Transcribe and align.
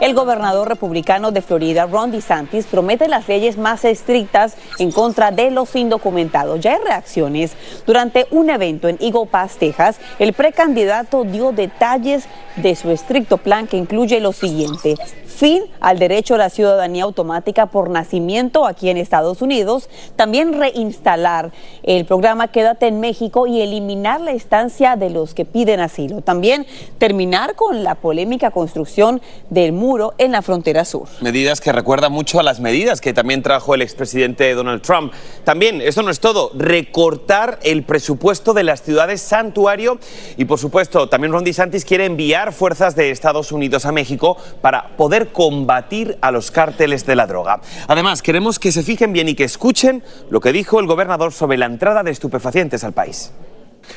El 0.00 0.14
gobernador 0.14 0.68
republicano 0.68 1.32
de 1.32 1.42
Florida, 1.42 1.86
Ron 1.86 2.12
DeSantis, 2.12 2.66
promete 2.66 3.08
las 3.08 3.26
leyes 3.26 3.58
más 3.58 3.84
estrictas 3.84 4.56
en 4.78 4.92
contra 4.92 5.32
de 5.32 5.50
los 5.50 5.74
indocumentados. 5.74 6.60
Ya 6.60 6.74
hay 6.74 6.82
reacciones. 6.84 7.54
Durante 7.84 8.28
un 8.30 8.48
evento 8.48 8.86
en 8.86 8.96
Eagle 9.00 9.26
Pass, 9.26 9.56
Texas, 9.56 9.96
el 10.20 10.34
precandidato 10.34 11.24
dio 11.24 11.50
detalles 11.50 12.26
de 12.54 12.76
su 12.76 12.92
estricto 12.92 13.38
plan 13.38 13.66
que 13.66 13.76
incluye 13.76 14.20
lo 14.20 14.32
siguiente 14.32 14.94
fin 15.38 15.62
al 15.80 16.00
derecho 16.00 16.34
a 16.34 16.38
la 16.38 16.50
ciudadanía 16.50 17.04
automática 17.04 17.66
por 17.66 17.90
nacimiento 17.90 18.66
aquí 18.66 18.90
en 18.90 18.96
Estados 18.96 19.40
Unidos, 19.40 19.88
también 20.16 20.58
reinstalar 20.58 21.52
el 21.84 22.04
programa 22.06 22.48
Quédate 22.48 22.88
en 22.88 22.98
México 22.98 23.46
y 23.46 23.60
eliminar 23.60 24.20
la 24.20 24.32
estancia 24.32 24.96
de 24.96 25.10
los 25.10 25.34
que 25.34 25.44
piden 25.44 25.78
asilo, 25.78 26.22
también 26.22 26.66
terminar 26.98 27.54
con 27.54 27.84
la 27.84 27.94
polémica 27.94 28.50
construcción 28.50 29.22
del 29.48 29.72
muro 29.72 30.14
en 30.18 30.32
la 30.32 30.42
frontera 30.42 30.84
sur. 30.84 31.06
Medidas 31.20 31.60
que 31.60 31.70
recuerdan 31.70 32.10
mucho 32.10 32.40
a 32.40 32.42
las 32.42 32.58
medidas 32.58 33.00
que 33.00 33.14
también 33.14 33.42
trajo 33.42 33.74
el 33.74 33.82
expresidente 33.82 34.52
Donald 34.54 34.82
Trump. 34.82 35.12
También, 35.44 35.80
esto 35.80 36.02
no 36.02 36.10
es 36.10 36.18
todo, 36.18 36.50
recortar 36.54 37.60
el 37.62 37.84
presupuesto 37.84 38.54
de 38.54 38.64
las 38.64 38.82
ciudades 38.82 39.20
santuario 39.20 40.00
y 40.36 40.46
por 40.46 40.58
supuesto 40.58 41.08
también 41.08 41.32
Ron 41.32 41.44
DeSantis 41.44 41.84
quiere 41.84 42.06
enviar 42.06 42.52
fuerzas 42.52 42.96
de 42.96 43.10
Estados 43.10 43.52
Unidos 43.52 43.86
a 43.86 43.92
México 43.92 44.36
para 44.60 44.96
poder 44.96 45.27
combatir 45.32 46.18
a 46.20 46.30
los 46.30 46.50
cárteles 46.50 47.06
de 47.06 47.16
la 47.16 47.26
droga. 47.26 47.60
Además, 47.86 48.22
queremos 48.22 48.58
que 48.58 48.72
se 48.72 48.82
fijen 48.82 49.12
bien 49.12 49.28
y 49.28 49.34
que 49.34 49.44
escuchen 49.44 50.02
lo 50.30 50.40
que 50.40 50.52
dijo 50.52 50.80
el 50.80 50.86
gobernador 50.86 51.32
sobre 51.32 51.58
la 51.58 51.66
entrada 51.66 52.02
de 52.02 52.10
estupefacientes 52.10 52.84
al 52.84 52.92
país. 52.92 53.32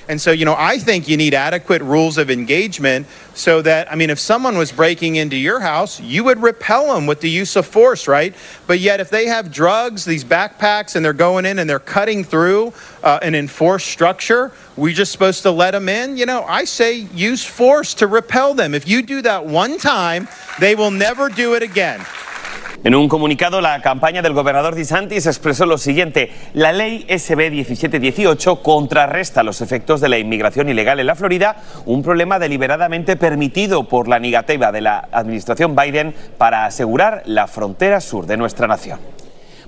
And 0.07 0.19
so, 0.19 0.31
you 0.31 0.45
know, 0.45 0.55
I 0.57 0.77
think 0.77 1.07
you 1.07 1.17
need 1.17 1.33
adequate 1.33 1.81
rules 1.81 2.17
of 2.17 2.29
engagement 2.29 3.07
so 3.33 3.61
that, 3.61 3.91
I 3.91 3.95
mean, 3.95 4.09
if 4.09 4.19
someone 4.19 4.57
was 4.57 4.71
breaking 4.71 5.15
into 5.15 5.35
your 5.35 5.59
house, 5.59 5.99
you 5.99 6.23
would 6.23 6.41
repel 6.41 6.93
them 6.93 7.07
with 7.07 7.21
the 7.21 7.29
use 7.29 7.55
of 7.55 7.65
force, 7.65 8.07
right? 8.07 8.35
But 8.67 8.79
yet, 8.79 8.99
if 8.99 9.09
they 9.09 9.27
have 9.27 9.51
drugs, 9.51 10.03
these 10.05 10.23
backpacks, 10.23 10.95
and 10.95 11.05
they're 11.05 11.13
going 11.13 11.45
in 11.45 11.59
and 11.59 11.69
they're 11.69 11.79
cutting 11.79 12.23
through 12.23 12.73
uh, 13.03 13.19
an 13.21 13.35
enforced 13.35 13.87
structure, 13.87 14.51
we're 14.75 14.93
just 14.93 15.11
supposed 15.11 15.43
to 15.43 15.51
let 15.51 15.71
them 15.71 15.87
in? 15.89 16.17
You 16.17 16.25
know, 16.25 16.43
I 16.43 16.65
say 16.65 16.93
use 16.93 17.45
force 17.45 17.93
to 17.95 18.07
repel 18.07 18.53
them. 18.53 18.73
If 18.73 18.87
you 18.87 19.01
do 19.01 19.21
that 19.21 19.45
one 19.45 19.77
time, 19.77 20.27
they 20.59 20.75
will 20.75 20.91
never 20.91 21.29
do 21.29 21.55
it 21.55 21.63
again. 21.63 22.05
En 22.83 22.95
un 22.95 23.07
comunicado, 23.09 23.61
la 23.61 23.79
campaña 23.83 24.23
del 24.23 24.33
gobernador 24.33 24.73
DeSantis 24.73 25.27
expresó 25.27 25.67
lo 25.67 25.77
siguiente. 25.77 26.31
La 26.55 26.71
ley 26.71 27.05
SB 27.07 27.51
1718 27.51 28.63
contrarresta 28.63 29.43
los 29.43 29.61
efectos 29.61 30.01
de 30.01 30.09
la 30.09 30.17
inmigración 30.17 30.67
ilegal 30.67 30.99
en 30.99 31.05
la 31.05 31.13
Florida, 31.13 31.57
un 31.85 32.01
problema 32.01 32.39
deliberadamente 32.39 33.17
permitido 33.17 33.83
por 33.83 34.07
la 34.07 34.17
negativa 34.17 34.71
de 34.71 34.81
la 34.81 35.09
administración 35.11 35.75
Biden 35.75 36.15
para 36.39 36.65
asegurar 36.65 37.21
la 37.25 37.45
frontera 37.45 38.01
sur 38.01 38.25
de 38.25 38.37
nuestra 38.37 38.65
nación. 38.65 38.99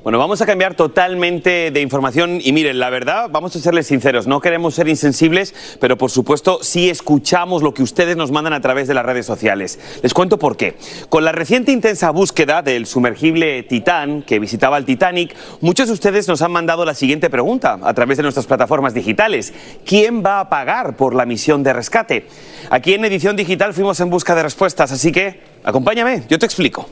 Bueno, 0.03 0.19
vamos 0.19 0.41
a 0.41 0.45
cambiar 0.45 0.75
totalmente 0.75 1.71
de 1.71 1.79
información 1.79 2.39
y 2.43 2.51
miren, 2.51 2.77
la 2.77 2.89
verdad, 2.89 3.29
vamos 3.31 3.55
a 3.55 3.59
serles 3.59 3.87
sinceros, 3.87 4.27
no 4.27 4.41
queremos 4.41 4.75
ser 4.75 4.89
insensibles, 4.89 5.55
pero 5.79 5.97
por 5.97 6.11
supuesto 6.11 6.59
sí 6.61 6.89
escuchamos 6.89 7.63
lo 7.63 7.73
que 7.73 7.83
ustedes 7.83 8.17
nos 8.17 8.29
mandan 8.29 8.51
a 8.51 8.59
través 8.59 8.89
de 8.89 8.95
las 8.95 9.05
redes 9.05 9.25
sociales. 9.25 9.79
Les 10.01 10.13
cuento 10.13 10.37
por 10.37 10.57
qué. 10.57 10.75
Con 11.07 11.23
la 11.23 11.31
reciente 11.31 11.71
intensa 11.71 12.11
búsqueda 12.11 12.61
del 12.61 12.85
sumergible 12.85 13.63
Titán 13.63 14.23
que 14.23 14.39
visitaba 14.39 14.77
el 14.77 14.83
Titanic, 14.83 15.37
muchos 15.61 15.87
de 15.87 15.93
ustedes 15.93 16.27
nos 16.27 16.41
han 16.41 16.51
mandado 16.51 16.83
la 16.83 16.95
siguiente 16.95 17.29
pregunta 17.29 17.79
a 17.81 17.93
través 17.93 18.17
de 18.17 18.23
nuestras 18.23 18.45
plataformas 18.45 18.93
digitales. 18.93 19.53
¿Quién 19.86 20.21
va 20.21 20.42
a 20.42 20.49
pagar 20.49 20.97
por 20.97 21.15
la 21.15 21.25
misión 21.25 21.63
de 21.63 21.71
rescate? 21.71 22.27
Aquí 22.69 22.93
en 22.93 23.05
Edición 23.05 23.37
Digital 23.37 23.73
fuimos 23.73 24.02
en 24.02 24.09
busca 24.09 24.36
de 24.36 24.43
respuestas, 24.43 24.92
así 24.92 25.13
que 25.13 25.39
acompáñame, 25.63 26.23
yo 26.27 26.37
te 26.37 26.45
explico. 26.45 26.89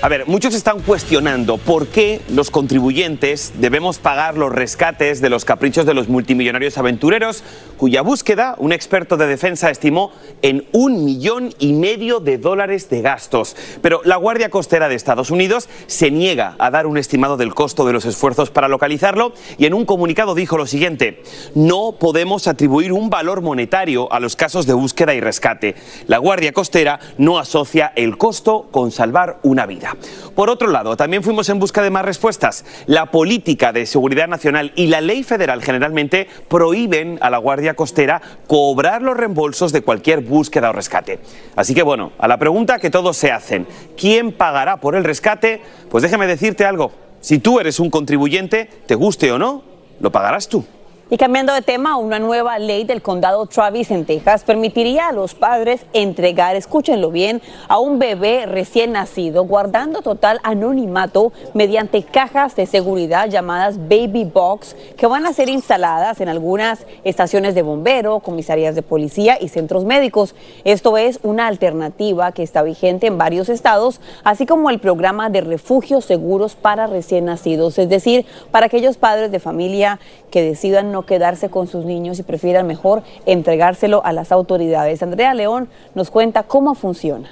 A 0.00 0.08
ver, 0.08 0.28
muchos 0.28 0.54
están 0.54 0.78
cuestionando 0.80 1.56
por 1.56 1.88
qué 1.88 2.20
los 2.28 2.52
contribuyentes 2.52 3.54
debemos 3.58 3.98
pagar 3.98 4.36
los 4.36 4.52
rescates 4.52 5.20
de 5.20 5.28
los 5.28 5.44
caprichos 5.44 5.86
de 5.86 5.94
los 5.94 6.08
multimillonarios 6.08 6.78
aventureros, 6.78 7.42
cuya 7.76 8.02
búsqueda 8.02 8.54
un 8.58 8.70
experto 8.70 9.16
de 9.16 9.26
defensa 9.26 9.70
estimó 9.70 10.12
en 10.42 10.68
un 10.70 11.04
millón 11.04 11.52
y 11.58 11.72
medio 11.72 12.20
de 12.20 12.38
dólares 12.38 12.88
de 12.90 13.02
gastos. 13.02 13.56
Pero 13.82 14.00
la 14.04 14.14
Guardia 14.14 14.50
Costera 14.50 14.88
de 14.88 14.94
Estados 14.94 15.32
Unidos 15.32 15.68
se 15.88 16.12
niega 16.12 16.54
a 16.60 16.70
dar 16.70 16.86
un 16.86 16.96
estimado 16.96 17.36
del 17.36 17.52
costo 17.52 17.84
de 17.84 17.92
los 17.92 18.04
esfuerzos 18.04 18.52
para 18.52 18.68
localizarlo 18.68 19.32
y 19.58 19.66
en 19.66 19.74
un 19.74 19.84
comunicado 19.84 20.36
dijo 20.36 20.56
lo 20.56 20.66
siguiente, 20.66 21.24
no 21.56 21.96
podemos 21.98 22.46
atribuir 22.46 22.92
un 22.92 23.10
valor 23.10 23.40
monetario 23.40 24.12
a 24.12 24.20
los 24.20 24.36
casos 24.36 24.64
de 24.64 24.74
búsqueda 24.74 25.14
y 25.14 25.20
rescate. 25.20 25.74
La 26.06 26.18
Guardia 26.18 26.52
Costera 26.52 27.00
no 27.18 27.40
asocia 27.40 27.92
el 27.96 28.16
costo 28.16 28.68
con 28.70 28.92
salvar 28.92 29.40
una 29.42 29.66
vida. 29.66 29.87
Por 30.34 30.50
otro 30.50 30.68
lado, 30.68 30.96
también 30.96 31.22
fuimos 31.22 31.48
en 31.48 31.58
busca 31.58 31.82
de 31.82 31.90
más 31.90 32.04
respuestas. 32.04 32.64
La 32.86 33.06
política 33.06 33.72
de 33.72 33.86
seguridad 33.86 34.28
nacional 34.28 34.72
y 34.76 34.86
la 34.86 35.00
ley 35.00 35.22
federal 35.22 35.62
generalmente 35.62 36.28
prohíben 36.48 37.18
a 37.20 37.30
la 37.30 37.38
Guardia 37.38 37.74
Costera 37.74 38.22
cobrar 38.46 39.02
los 39.02 39.16
reembolsos 39.16 39.72
de 39.72 39.82
cualquier 39.82 40.20
búsqueda 40.20 40.70
o 40.70 40.72
rescate. 40.72 41.18
Así 41.56 41.74
que 41.74 41.82
bueno, 41.82 42.12
a 42.18 42.28
la 42.28 42.38
pregunta 42.38 42.78
que 42.78 42.90
todos 42.90 43.16
se 43.16 43.32
hacen, 43.32 43.66
¿quién 43.96 44.32
pagará 44.32 44.78
por 44.78 44.94
el 44.94 45.04
rescate? 45.04 45.60
Pues 45.90 46.02
déjame 46.02 46.26
decirte 46.26 46.64
algo. 46.64 46.92
Si 47.20 47.38
tú 47.38 47.58
eres 47.58 47.80
un 47.80 47.90
contribuyente, 47.90 48.70
te 48.86 48.94
guste 48.94 49.32
o 49.32 49.38
no, 49.38 49.64
lo 50.00 50.12
pagarás 50.12 50.48
tú. 50.48 50.64
Y 51.10 51.16
cambiando 51.16 51.54
de 51.54 51.62
tema, 51.62 51.96
una 51.96 52.18
nueva 52.18 52.58
ley 52.58 52.84
del 52.84 53.00
condado 53.00 53.46
Travis 53.46 53.90
en 53.90 54.04
Texas 54.04 54.44
permitiría 54.44 55.08
a 55.08 55.12
los 55.12 55.34
padres 55.34 55.86
entregar, 55.94 56.54
escúchenlo 56.54 57.10
bien, 57.10 57.40
a 57.66 57.78
un 57.78 57.98
bebé 57.98 58.44
recién 58.44 58.92
nacido 58.92 59.44
guardando 59.44 60.02
total 60.02 60.38
anonimato 60.42 61.32
mediante 61.54 62.02
cajas 62.02 62.56
de 62.56 62.66
seguridad 62.66 63.30
llamadas 63.30 63.78
baby 63.88 64.24
box 64.24 64.76
que 64.98 65.06
van 65.06 65.24
a 65.24 65.32
ser 65.32 65.48
instaladas 65.48 66.20
en 66.20 66.28
algunas 66.28 66.84
estaciones 67.04 67.54
de 67.54 67.62
bombero, 67.62 68.20
comisarías 68.20 68.74
de 68.74 68.82
policía 68.82 69.38
y 69.40 69.48
centros 69.48 69.86
médicos. 69.86 70.34
Esto 70.64 70.98
es 70.98 71.20
una 71.22 71.46
alternativa 71.46 72.32
que 72.32 72.42
está 72.42 72.60
vigente 72.60 73.06
en 73.06 73.16
varios 73.16 73.48
estados, 73.48 74.02
así 74.24 74.44
como 74.44 74.68
el 74.68 74.78
programa 74.78 75.30
de 75.30 75.40
refugios 75.40 76.04
seguros 76.04 76.54
para 76.54 76.86
recién 76.86 77.24
nacidos, 77.24 77.78
es 77.78 77.88
decir, 77.88 78.26
para 78.50 78.66
aquellos 78.66 78.98
padres 78.98 79.32
de 79.32 79.40
familia 79.40 79.98
que 80.30 80.42
decidan 80.42 80.92
no 80.92 80.97
quedarse 81.06 81.48
con 81.50 81.66
sus 81.66 81.84
niños 81.84 82.18
y 82.18 82.22
prefieran 82.22 82.66
mejor 82.66 83.02
entregárselo 83.26 84.04
a 84.04 84.12
las 84.12 84.32
autoridades. 84.32 85.02
Andrea 85.02 85.34
León 85.34 85.68
nos 85.94 86.10
cuenta 86.10 86.42
cómo 86.44 86.74
funciona. 86.74 87.30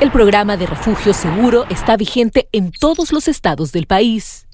El 0.00 0.12
programa 0.12 0.56
de 0.56 0.66
refugio 0.66 1.12
seguro 1.12 1.64
está 1.70 1.96
vigente 1.96 2.48
en 2.52 2.70
todos 2.70 3.12
los 3.12 3.26
estados 3.26 3.72
del 3.72 3.86
país. 3.86 4.46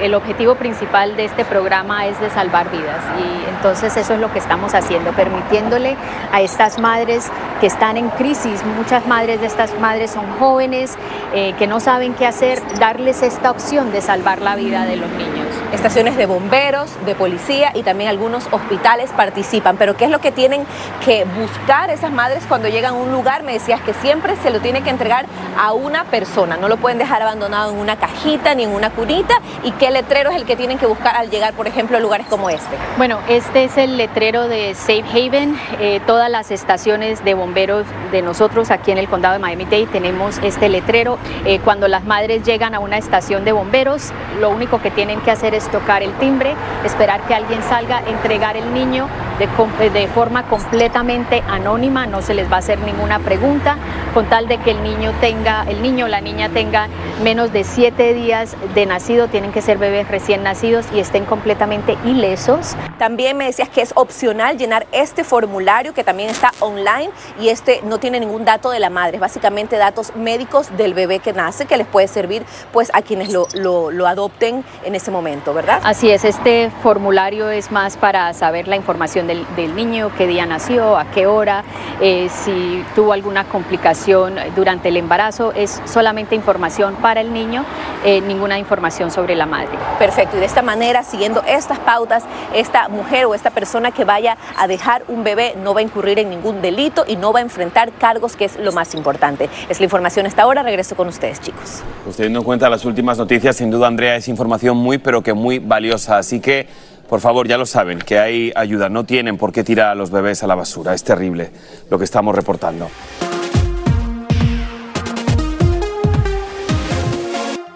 El 0.00 0.14
objetivo 0.14 0.56
principal 0.56 1.16
de 1.16 1.24
este 1.24 1.44
programa 1.44 2.06
es 2.06 2.20
de 2.20 2.30
salvar 2.30 2.68
vidas 2.70 3.00
y 3.20 3.48
entonces 3.48 3.96
eso 3.96 4.14
es 4.14 4.20
lo 4.20 4.32
que 4.32 4.40
estamos 4.40 4.74
haciendo, 4.74 5.12
permitiéndole 5.12 5.96
a 6.32 6.40
estas 6.40 6.80
madres 6.80 7.30
que 7.60 7.68
están 7.68 7.96
en 7.96 8.08
crisis, 8.10 8.64
muchas 8.76 9.06
madres 9.06 9.40
de 9.40 9.46
estas 9.46 9.78
madres 9.78 10.10
son 10.10 10.26
jóvenes 10.38 10.96
eh, 11.32 11.54
que 11.58 11.68
no 11.68 11.78
saben 11.78 12.14
qué 12.14 12.26
hacer, 12.26 12.60
darles 12.80 13.22
esta 13.22 13.52
opción 13.52 13.92
de 13.92 14.00
salvar 14.00 14.42
la 14.42 14.56
vida 14.56 14.84
de 14.84 14.96
los 14.96 15.10
niños. 15.10 15.37
Estaciones 15.72 16.16
de 16.16 16.24
bomberos, 16.24 16.90
de 17.04 17.14
policía 17.14 17.72
y 17.74 17.82
también 17.82 18.08
algunos 18.08 18.46
hospitales 18.52 19.10
participan, 19.14 19.76
pero 19.76 19.96
¿qué 19.96 20.06
es 20.06 20.10
lo 20.10 20.18
que 20.18 20.32
tienen 20.32 20.64
que 21.04 21.24
buscar 21.24 21.90
esas 21.90 22.10
madres 22.10 22.44
cuando 22.48 22.68
llegan 22.68 22.94
a 22.94 22.96
un 22.96 23.12
lugar? 23.12 23.42
Me 23.42 23.52
decías 23.52 23.80
que 23.82 23.92
siempre 23.92 24.34
se 24.42 24.50
lo 24.50 24.60
tiene 24.60 24.82
que 24.82 24.90
entregar 24.90 25.26
a 25.58 25.72
una 25.72 26.04
persona, 26.04 26.56
no 26.56 26.68
lo 26.68 26.78
pueden 26.78 26.98
dejar 26.98 27.20
abandonado 27.20 27.72
en 27.72 27.78
una 27.78 27.96
cajita 27.96 28.54
ni 28.54 28.64
en 28.64 28.70
una 28.70 28.90
cunita 28.90 29.34
y 29.62 29.72
qué 29.72 29.90
letrero 29.90 30.30
es 30.30 30.36
el 30.36 30.46
que 30.46 30.56
tienen 30.56 30.78
que 30.78 30.86
buscar 30.86 31.16
al 31.16 31.30
llegar, 31.30 31.52
por 31.52 31.66
ejemplo, 31.66 31.96
a 31.96 32.00
lugares 32.00 32.26
como 32.28 32.48
este. 32.48 32.76
Bueno, 32.96 33.18
este 33.28 33.64
es 33.64 33.76
el 33.76 33.96
letrero 33.96 34.48
de 34.48 34.74
Safe 34.74 35.04
Haven. 35.12 35.58
Eh, 35.80 36.00
todas 36.06 36.30
las 36.30 36.50
estaciones 36.50 37.24
de 37.24 37.34
bomberos 37.34 37.84
de 38.10 38.22
nosotros 38.22 38.70
aquí 38.70 38.90
en 38.90 38.98
el 38.98 39.08
condado 39.08 39.34
de 39.34 39.40
Miami-Dade 39.40 39.86
tenemos 39.86 40.38
este 40.38 40.68
letrero. 40.68 41.18
Eh, 41.44 41.60
cuando 41.62 41.88
las 41.88 42.04
madres 42.04 42.42
llegan 42.44 42.74
a 42.74 42.78
una 42.78 42.96
estación 42.96 43.44
de 43.44 43.52
bomberos, 43.52 44.12
lo 44.40 44.50
único 44.50 44.80
que 44.80 44.90
tienen 44.90 45.20
que 45.20 45.30
hacer 45.30 45.54
es 45.54 45.57
tocar 45.70 46.02
el 46.02 46.12
timbre, 46.14 46.54
esperar 46.84 47.20
que 47.22 47.34
alguien 47.34 47.62
salga, 47.62 48.02
entregar 48.06 48.56
el 48.56 48.72
niño 48.72 49.08
de, 49.38 49.90
de 49.90 50.08
forma 50.08 50.44
completamente 50.44 51.42
anónima, 51.48 52.06
no 52.06 52.22
se 52.22 52.34
les 52.34 52.50
va 52.50 52.56
a 52.56 52.58
hacer 52.58 52.78
ninguna 52.80 53.18
pregunta, 53.18 53.76
con 54.14 54.26
tal 54.26 54.48
de 54.48 54.58
que 54.58 54.72
el 54.72 54.82
niño 54.82 55.12
tenga, 55.20 55.64
el 55.68 55.82
niño 55.82 56.06
o 56.06 56.08
la 56.08 56.20
niña 56.20 56.48
tenga 56.48 56.88
menos 57.22 57.52
de 57.52 57.64
siete 57.64 58.14
días 58.14 58.56
de 58.74 58.86
nacido, 58.86 59.28
tienen 59.28 59.52
que 59.52 59.62
ser 59.62 59.78
bebés 59.78 60.08
recién 60.08 60.42
nacidos 60.42 60.86
y 60.92 61.00
estén 61.00 61.24
completamente 61.24 61.96
ilesos. 62.04 62.76
También 62.98 63.36
me 63.36 63.46
decías 63.46 63.68
que 63.68 63.80
es 63.80 63.92
opcional 63.94 64.58
llenar 64.58 64.86
este 64.92 65.24
formulario 65.24 65.94
que 65.94 66.04
también 66.04 66.30
está 66.30 66.52
online 66.60 67.10
y 67.40 67.48
este 67.48 67.80
no 67.84 67.98
tiene 67.98 68.20
ningún 68.20 68.44
dato 68.44 68.70
de 68.70 68.80
la 68.80 68.90
madre, 68.90 69.16
es 69.16 69.20
básicamente 69.20 69.76
datos 69.76 70.14
médicos 70.16 70.76
del 70.76 70.94
bebé 70.94 71.20
que 71.20 71.32
nace 71.32 71.66
que 71.66 71.76
les 71.76 71.86
puede 71.86 72.08
servir 72.08 72.44
pues 72.72 72.90
a 72.94 73.02
quienes 73.02 73.32
lo, 73.32 73.46
lo, 73.54 74.06
adopten 74.06 74.64
en 74.84 74.94
ese 74.94 75.10
momento, 75.10 75.47
¿verdad? 75.54 75.80
Así 75.84 76.10
es, 76.10 76.24
este 76.24 76.70
formulario 76.82 77.50
es 77.50 77.70
más 77.70 77.96
para 77.96 78.32
saber 78.34 78.68
la 78.68 78.76
información 78.76 79.26
del, 79.26 79.46
del 79.56 79.74
niño, 79.74 80.10
qué 80.16 80.26
día 80.26 80.46
nació, 80.46 80.96
a 80.96 81.04
qué 81.06 81.26
hora, 81.26 81.64
eh, 82.00 82.28
si 82.30 82.84
tuvo 82.94 83.12
alguna 83.12 83.44
complicación 83.44 84.36
durante 84.54 84.88
el 84.88 84.96
embarazo, 84.96 85.52
es 85.52 85.82
solamente 85.84 86.34
información 86.34 86.94
para 86.96 87.20
el 87.20 87.32
niño, 87.32 87.64
eh, 88.04 88.20
ninguna 88.20 88.58
información 88.58 89.10
sobre 89.10 89.34
la 89.34 89.46
madre. 89.46 89.70
Perfecto, 89.98 90.36
y 90.36 90.40
de 90.40 90.46
esta 90.46 90.62
manera, 90.62 91.02
siguiendo 91.02 91.42
estas 91.46 91.78
pautas, 91.78 92.24
esta 92.54 92.88
mujer 92.88 93.26
o 93.26 93.34
esta 93.34 93.50
persona 93.50 93.90
que 93.90 94.04
vaya 94.04 94.36
a 94.56 94.66
dejar 94.66 95.04
un 95.08 95.24
bebé 95.24 95.54
no 95.62 95.74
va 95.74 95.80
a 95.80 95.82
incurrir 95.82 96.18
en 96.18 96.30
ningún 96.30 96.62
delito 96.62 97.04
y 97.06 97.16
no 97.16 97.32
va 97.32 97.40
a 97.40 97.42
enfrentar 97.42 97.92
cargos, 97.92 98.36
que 98.36 98.44
es 98.44 98.58
lo 98.58 98.72
más 98.72 98.94
importante. 98.94 99.48
Es 99.68 99.80
la 99.80 99.84
información 99.84 100.26
hasta 100.26 100.42
ahora, 100.42 100.62
regreso 100.62 100.94
con 100.96 101.08
ustedes, 101.08 101.40
chicos. 101.40 101.82
Teniendo 102.16 102.40
en 102.40 102.44
cuenta 102.44 102.68
las 102.68 102.84
últimas 102.84 103.18
noticias, 103.18 103.56
sin 103.56 103.70
duda, 103.70 103.86
Andrea, 103.86 104.16
es 104.16 104.28
información 104.28 104.76
muy, 104.76 104.98
pero 104.98 105.22
que 105.22 105.32
muy 105.38 105.58
valiosa, 105.58 106.18
así 106.18 106.40
que... 106.40 106.66
Por 107.08 107.20
favor, 107.20 107.48
ya 107.48 107.56
lo 107.56 107.64
saben, 107.64 108.00
que 108.00 108.18
hay 108.18 108.52
ayuda. 108.54 108.90
No 108.90 109.04
tienen 109.04 109.38
por 109.38 109.50
qué 109.50 109.64
tirar 109.64 109.88
a 109.88 109.94
los 109.94 110.10
bebés 110.10 110.42
a 110.42 110.46
la 110.46 110.54
basura. 110.54 110.92
Es 110.92 111.04
terrible 111.04 111.48
lo 111.88 111.96
que 111.96 112.04
estamos 112.04 112.34
reportando. 112.34 112.90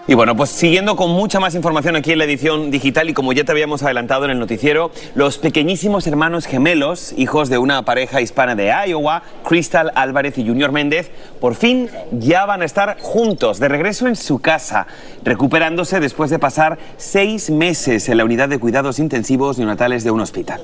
Y 0.05 0.15
bueno, 0.15 0.35
pues 0.35 0.49
siguiendo 0.49 0.97
con 0.97 1.11
mucha 1.11 1.39
más 1.39 1.55
información 1.55 1.95
aquí 1.95 2.11
en 2.11 2.17
la 2.17 2.25
edición 2.25 2.71
digital 2.71 3.09
y 3.09 3.13
como 3.13 3.31
ya 3.31 3.45
te 3.45 3.53
habíamos 3.53 3.83
adelantado 3.83 4.25
en 4.25 4.31
el 4.31 4.39
noticiero, 4.39 4.91
los 5.15 5.37
pequeñísimos 5.37 6.05
hermanos 6.07 6.45
gemelos, 6.45 7.13
hijos 7.15 7.47
de 7.47 7.57
una 7.57 7.83
pareja 7.83 8.19
hispana 8.19 8.53
de 8.53 8.73
Iowa, 8.85 9.23
Crystal 9.47 9.93
Álvarez 9.95 10.37
y 10.37 10.45
Junior 10.45 10.73
Méndez, 10.73 11.09
por 11.39 11.55
fin 11.55 11.87
ya 12.11 12.45
van 12.45 12.63
a 12.63 12.65
estar 12.65 12.97
juntos, 12.99 13.59
de 13.59 13.69
regreso 13.69 14.07
en 14.07 14.17
su 14.17 14.39
casa, 14.39 14.87
recuperándose 15.23 16.01
después 16.01 16.29
de 16.29 16.37
pasar 16.37 16.77
seis 16.97 17.49
meses 17.49 18.09
en 18.09 18.17
la 18.17 18.25
unidad 18.25 18.49
de 18.49 18.59
cuidados 18.59 18.99
intensivos 18.99 19.57
neonatales 19.57 20.03
de 20.03 20.11
un 20.11 20.19
hospital. 20.19 20.59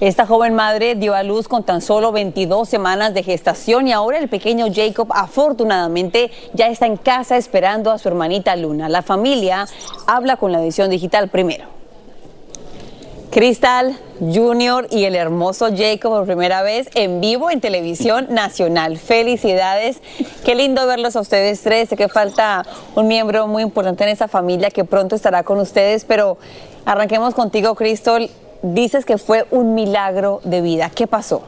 Esta 0.00 0.26
joven 0.26 0.54
madre 0.54 0.94
dio 0.94 1.12
a 1.16 1.24
luz 1.24 1.48
con 1.48 1.64
tan 1.64 1.80
solo 1.80 2.12
22 2.12 2.68
semanas 2.68 3.14
de 3.14 3.24
gestación 3.24 3.88
y 3.88 3.92
ahora 3.92 4.18
el 4.18 4.28
pequeño 4.28 4.66
Jacob 4.72 5.08
afortunadamente 5.12 6.30
ya 6.54 6.68
está 6.68 6.86
en 6.86 6.96
casa 6.96 7.36
esperando 7.36 7.90
a 7.90 7.98
su 7.98 8.06
hermanita 8.06 8.54
Luna. 8.54 8.88
La 8.88 9.02
familia 9.02 9.66
habla 10.06 10.36
con 10.36 10.52
la 10.52 10.62
edición 10.62 10.90
digital 10.90 11.28
primero. 11.30 11.64
Cristal, 13.32 13.98
Junior 14.20 14.86
y 14.88 15.04
el 15.04 15.16
hermoso 15.16 15.66
Jacob 15.76 16.12
por 16.12 16.26
primera 16.26 16.62
vez 16.62 16.88
en 16.94 17.20
vivo 17.20 17.50
en 17.50 17.60
televisión 17.60 18.28
nacional. 18.30 18.98
Felicidades. 18.98 20.00
Qué 20.44 20.54
lindo 20.54 20.86
verlos 20.86 21.16
a 21.16 21.20
ustedes 21.20 21.60
tres. 21.62 21.88
Sé 21.88 21.96
que 21.96 22.08
falta 22.08 22.64
un 22.94 23.08
miembro 23.08 23.48
muy 23.48 23.64
importante 23.64 24.04
en 24.04 24.10
esa 24.10 24.28
familia 24.28 24.70
que 24.70 24.84
pronto 24.84 25.16
estará 25.16 25.42
con 25.42 25.58
ustedes, 25.58 26.04
pero 26.04 26.38
arranquemos 26.84 27.34
contigo, 27.34 27.74
Crystal 27.74 28.30
dices 28.62 29.04
que 29.04 29.18
fue 29.18 29.46
un 29.50 29.74
milagro 29.74 30.40
de 30.44 30.60
vida. 30.60 30.90
¿Qué 30.90 31.06
pasó? 31.06 31.46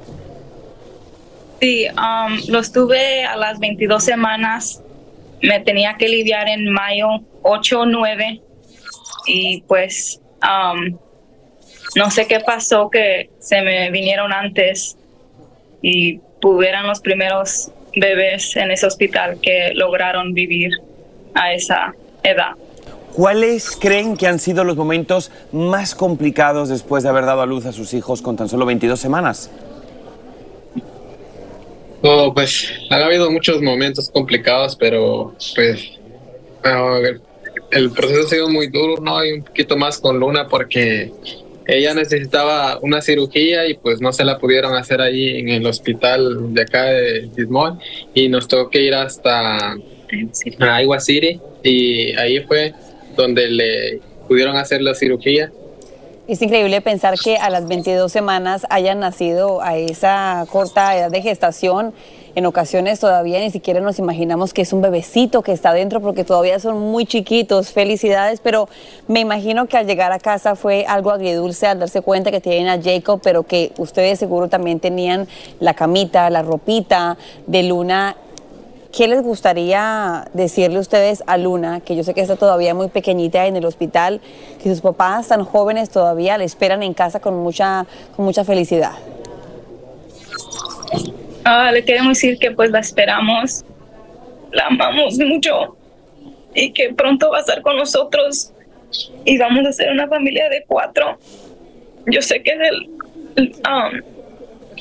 Sí, 1.61 1.87
um, 1.89 2.39
los 2.49 2.73
tuve 2.73 3.25
a 3.25 3.37
las 3.37 3.59
22 3.59 4.03
semanas. 4.03 4.83
Me 5.43 5.61
tenía 5.61 5.97
que 5.99 6.09
lidiar 6.09 6.49
en 6.49 6.71
mayo 6.71 7.09
8 7.43 7.81
o 7.81 7.87
9. 7.87 8.41
Y 9.27 9.63
pues 9.63 10.21
um, 10.43 10.97
no 11.97 12.11
sé 12.11 12.27
qué 12.27 12.41
pasó 12.41 12.89
que 12.89 13.31
se 13.41 13.61
me 13.63 13.91
vinieron 13.91 14.33
antes 14.33 14.97
y 15.83 16.21
tuvieran 16.41 16.87
los 16.87 17.01
primeros 17.01 17.71
bebés 17.95 18.57
en 18.57 18.71
ese 18.71 18.87
hospital 18.87 19.39
que 19.41 19.73
lograron 19.75 20.33
vivir 20.33 20.73
a 21.35 21.53
esa 21.53 21.95
edad. 22.23 22.53
¿Cuáles 23.21 23.77
creen 23.79 24.17
que 24.17 24.27
han 24.27 24.39
sido 24.39 24.65
los 24.65 24.79
momentos 24.79 25.31
más 25.53 25.95
complicados 25.95 26.71
después 26.71 27.03
de 27.03 27.11
haber 27.11 27.27
dado 27.27 27.43
a 27.43 27.47
luz 27.47 27.67
a 27.67 27.73
sus 27.73 27.93
hijos 27.93 28.23
con 28.23 28.35
tan 28.35 28.49
solo 28.49 28.65
22 28.65 28.99
semanas? 28.99 29.51
Oh, 32.01 32.33
pues 32.33 32.73
han 32.89 33.03
habido 33.03 33.31
muchos 33.31 33.61
momentos 33.61 34.09
complicados, 34.09 34.75
pero 34.75 35.35
pues 35.55 35.99
el 37.73 37.91
proceso 37.91 38.21
ha 38.25 38.31
sido 38.31 38.49
muy 38.49 38.69
duro, 38.69 39.03
¿no? 39.03 39.19
hay 39.19 39.33
un 39.33 39.43
poquito 39.43 39.77
más 39.77 39.99
con 39.99 40.19
Luna 40.19 40.49
porque 40.49 41.13
ella 41.67 41.93
necesitaba 41.93 42.79
una 42.81 43.03
cirugía 43.03 43.69
y 43.69 43.75
pues 43.75 44.01
no 44.01 44.15
se 44.15 44.25
la 44.25 44.39
pudieron 44.39 44.75
hacer 44.77 45.03
ahí 45.03 45.41
en 45.41 45.51
el 45.51 45.67
hospital 45.67 46.55
de 46.55 46.63
acá 46.63 46.85
de 46.85 47.29
Dismol 47.37 47.79
y 48.15 48.31
nos 48.31 48.49
tuvo 48.49 48.71
que 48.71 48.81
ir 48.81 48.95
hasta 48.95 49.77
Iowa 50.59 51.01
City 51.01 51.39
y 51.63 52.17
ahí 52.17 52.41
fue 52.47 52.73
donde 53.17 53.49
le 53.49 54.01
pudieron 54.29 54.57
hacer 54.57 54.83
la 54.83 54.95
cirugía. 54.95 55.51
Es 56.31 56.41
increíble 56.43 56.81
pensar 56.81 57.19
que 57.19 57.39
a 57.39 57.51
las 57.51 57.67
22 57.67 58.13
semanas 58.13 58.65
hayan 58.71 59.01
nacido 59.01 59.63
a 59.63 59.77
esa 59.77 60.47
corta 60.49 60.97
edad 60.97 61.11
de 61.11 61.23
gestación. 61.23 61.93
En 62.37 62.47
ocasiones 62.47 63.01
todavía 63.01 63.41
ni 63.41 63.51
siquiera 63.51 63.81
nos 63.81 63.99
imaginamos 63.99 64.55
que 64.55 64.63
es 64.63 64.73
un 64.73 64.81
bebecito 64.81 65.43
que 65.43 65.51
está 65.51 65.73
dentro 65.73 66.01
porque 66.01 66.23
todavía 66.23 66.61
son 66.61 66.79
muy 66.79 67.05
chiquitos. 67.05 67.73
Felicidades, 67.73 68.39
pero 68.39 68.69
me 69.09 69.19
imagino 69.19 69.67
que 69.67 69.77
al 69.77 69.89
llegar 69.89 70.13
a 70.13 70.21
casa 70.21 70.55
fue 70.55 70.85
algo 70.87 71.11
agridulce 71.11 71.67
al 71.67 71.81
darse 71.81 72.01
cuenta 72.01 72.31
que 72.31 72.41
tienen 72.41 72.69
a 72.69 72.81
Jacob, 72.81 73.21
pero 73.21 73.43
que 73.43 73.73
ustedes 73.79 74.21
seguro 74.21 74.49
también 74.49 74.79
tenían 74.79 75.27
la 75.59 75.75
camita, 75.75 76.31
la 76.31 76.43
ropita 76.43 77.19
de 77.49 77.65
Luna 77.65 78.17
¿Qué 78.93 79.07
les 79.07 79.23
gustaría 79.23 80.25
decirle 80.35 80.79
a 80.79 80.81
ustedes 80.81 81.23
a 81.27 81.37
Luna, 81.39 81.81
que 81.81 81.95
yo 81.95 82.03
sé 82.03 82.13
que 82.13 82.23
está 82.23 82.35
todavía 82.35 82.75
muy 82.75 82.89
pequeñita 82.89 83.47
en 83.47 83.55
el 83.57 83.65
hospital, 83.65 84.21
que 84.61 84.69
sus 84.69 84.81
papás 84.81 85.29
tan 85.29 85.45
jóvenes 85.45 85.91
todavía 85.91 86.37
le 86.39 86.45
esperan 86.45 86.83
en 86.83 86.93
casa 86.93 87.21
con 87.21 87.37
mucha, 87.37 87.87
con 88.17 88.25
mucha 88.25 88.45
felicidad? 88.45 88.93
Ah, 91.45 91.71
le 91.73 91.85
queremos 91.85 92.19
decir 92.19 92.37
que 92.39 92.51
pues 92.51 92.71
la 92.71 92.81
esperamos, 92.81 93.65
la 94.51 94.67
amamos 94.67 95.19
mucho 95.19 95.77
y 96.55 96.73
que 96.73 96.93
pronto 96.93 97.31
va 97.31 97.39
a 97.39 97.41
estar 97.41 97.63
con 97.63 97.77
nosotros 97.77 98.53
y 99.25 99.39
vamos 99.39 99.67
a 99.67 99.73
ser 99.73 99.93
una 99.93 100.09
familia 100.09 100.49
de 100.49 100.65
cuatro. 100.67 101.17
Yo 102.07 102.23
sé 102.23 102.43
que 102.43 102.53
um, 103.37 104.01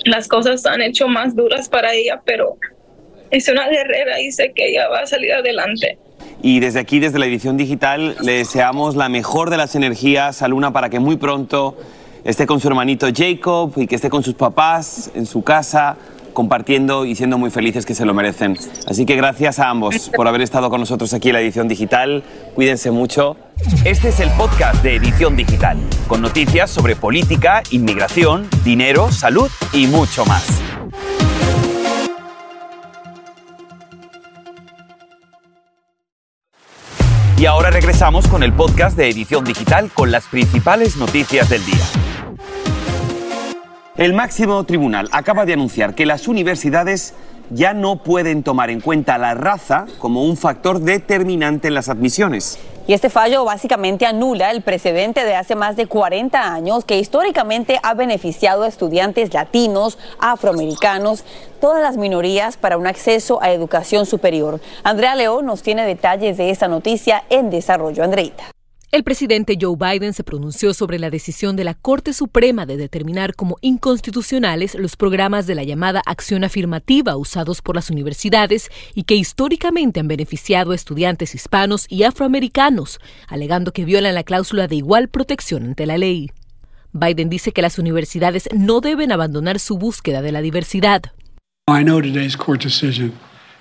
las 0.06 0.28
cosas 0.28 0.66
han 0.66 0.82
hecho 0.82 1.08
más 1.08 1.36
duras 1.36 1.70
para 1.70 1.94
ella, 1.94 2.22
pero 2.26 2.58
es 3.32 3.48
una 3.48 3.68
guerrera 3.68 4.20
y 4.20 4.32
sé 4.32 4.52
que 4.54 4.70
ella 4.70 4.88
va 4.90 5.00
a 5.00 5.06
salir 5.06 5.34
adelante. 5.34 5.98
Y 6.42 6.60
desde 6.60 6.80
aquí, 6.80 7.00
desde 7.00 7.20
la 7.20 7.26
edición 7.26 7.58
digital, 7.58 8.16
le 8.22 8.34
deseamos 8.34 8.96
la 8.96 9.10
mejor 9.10 9.50
de 9.50 9.58
las 9.58 9.76
energías 9.76 10.42
a 10.42 10.48
Luna 10.48 10.72
para 10.72 10.90
que 10.90 11.00
muy 11.00 11.18
pronto 11.18 11.78
esté 12.24 12.48
con 12.48 12.60
su 12.60 12.68
hermanito 12.68 13.08
Jacob 13.14 13.74
y 13.76 13.88
que 13.88 13.96
esté 13.96 14.10
con 14.10 14.24
sus 14.24 14.36
papás 14.36 15.12
en 15.16 15.26
su 15.26 15.44
casa 15.44 15.98
compartiendo 16.34 17.06
y 17.06 17.16
siendo 17.16 17.38
muy 17.38 17.50
felices 17.50 17.86
que 17.86 17.94
se 17.94 18.06
lo 18.06 18.14
merecen. 18.14 18.56
Así 18.88 19.06
que 19.06 19.16
gracias 19.18 19.60
a 19.60 19.70
ambos 19.70 20.10
por 20.16 20.28
haber 20.28 20.42
estado 20.42 20.70
con 20.70 20.80
nosotros 20.80 21.14
aquí 21.14 21.30
en 21.30 21.34
la 21.34 21.42
edición 21.42 21.68
digital. 21.68 22.24
Cuídense 22.56 22.92
mucho. 22.92 23.36
Este 23.84 24.08
es 24.08 24.22
el 24.22 24.30
podcast 24.32 24.82
de 24.82 24.96
Edición 24.96 25.36
Digital, 25.36 25.78
con 26.08 26.22
noticias 26.22 26.72
sobre 26.72 26.96
política, 26.96 27.62
inmigración, 27.72 28.48
dinero, 28.64 29.12
salud 29.12 29.50
y 29.74 29.88
mucho 29.88 30.26
más. 30.26 30.62
Y 37.40 37.46
ahora 37.46 37.70
regresamos 37.70 38.28
con 38.28 38.44
el 38.44 38.52
podcast 38.52 38.98
de 38.98 39.08
Edición 39.08 39.46
Digital 39.46 39.90
con 39.94 40.12
las 40.12 40.28
principales 40.28 40.98
noticias 40.98 41.48
del 41.48 41.66
día. 41.66 41.86
El 43.96 44.14
máximo 44.14 44.62
tribunal 44.66 45.08
acaba 45.14 45.46
de 45.46 45.54
anunciar 45.54 45.96
que 45.96 46.06
las 46.06 46.28
universidades 46.28 47.14
ya 47.50 47.74
no 47.74 47.98
pueden 48.04 48.44
tomar 48.44 48.70
en 48.70 48.82
cuenta 48.82 49.18
la 49.18 49.34
raza 49.34 49.86
como 50.00 50.24
un 50.24 50.38
factor 50.38 50.80
determinante 50.80 51.68
en 51.68 51.74
las 51.74 51.90
admisiones. 51.90 52.60
Y 52.88 52.94
este 52.94 53.12
fallo 53.12 53.46
básicamente 53.46 54.08
anula 54.08 54.50
el 54.50 54.64
precedente 54.64 55.24
de 55.24 55.36
hace 55.36 55.56
más 55.56 55.76
de 55.76 55.86
40 55.86 56.54
años 56.54 56.86
que 56.86 56.98
históricamente 56.98 57.80
ha 57.84 57.94
beneficiado 57.94 58.64
a 58.64 58.68
estudiantes 58.68 59.32
latinos, 59.32 60.00
afroamericanos, 60.20 61.24
todas 61.62 61.84
las 61.84 61.98
minorías 61.98 62.58
para 62.58 62.78
un 62.78 62.88
acceso 62.88 63.44
a 63.44 63.52
educación 63.52 64.08
superior. 64.08 64.60
Andrea 64.84 65.16
León 65.16 65.46
nos 65.46 65.62
tiene 65.62 65.86
detalles 65.86 66.38
de 66.38 66.50
esta 66.50 66.68
noticia 66.68 67.24
en 67.30 67.52
desarrollo. 67.52 68.04
Andreita. 68.04 68.46
El 68.92 69.04
presidente 69.04 69.56
Joe 69.62 69.76
Biden 69.78 70.16
se 70.16 70.24
pronunció 70.24 70.74
sobre 70.74 70.98
la 70.98 71.12
decisión 71.12 71.56
de 71.56 71.64
la 71.64 71.76
Corte 71.76 72.12
Suprema 72.12 72.66
de 72.66 72.76
determinar 72.76 73.36
como 73.36 73.58
inconstitucionales 73.62 74.74
los 74.74 74.96
programas 74.96 75.46
de 75.46 75.54
la 75.54 75.64
llamada 75.64 76.02
acción 76.08 76.44
afirmativa 76.44 77.16
usados 77.16 77.62
por 77.62 77.76
las 77.76 77.92
universidades 77.92 78.72
y 78.96 79.04
que 79.04 79.14
históricamente 79.14 80.00
han 80.00 80.08
beneficiado 80.08 80.72
a 80.72 80.76
estudiantes 80.76 81.36
hispanos 81.36 81.86
y 81.88 82.02
afroamericanos, 82.02 83.00
alegando 83.28 83.74
que 83.74 83.86
violan 83.86 84.16
la 84.16 84.24
cláusula 84.24 84.68
de 84.68 84.78
igual 84.78 85.08
protección 85.08 85.66
ante 85.66 85.86
la 85.86 86.00
ley. 86.00 86.32
Biden 86.92 87.30
dice 87.30 87.52
que 87.52 87.62
las 87.62 87.78
universidades 87.78 88.50
no 88.56 88.82
deben 88.82 89.12
abandonar 89.12 89.60
su 89.60 89.78
búsqueda 89.78 90.24
de 90.24 90.32
la 90.32 90.42
diversidad. 90.42 91.04
I 91.68 91.84
know 91.84 92.02
today's 92.02 92.36
court 92.36 92.64
decision 92.64 93.14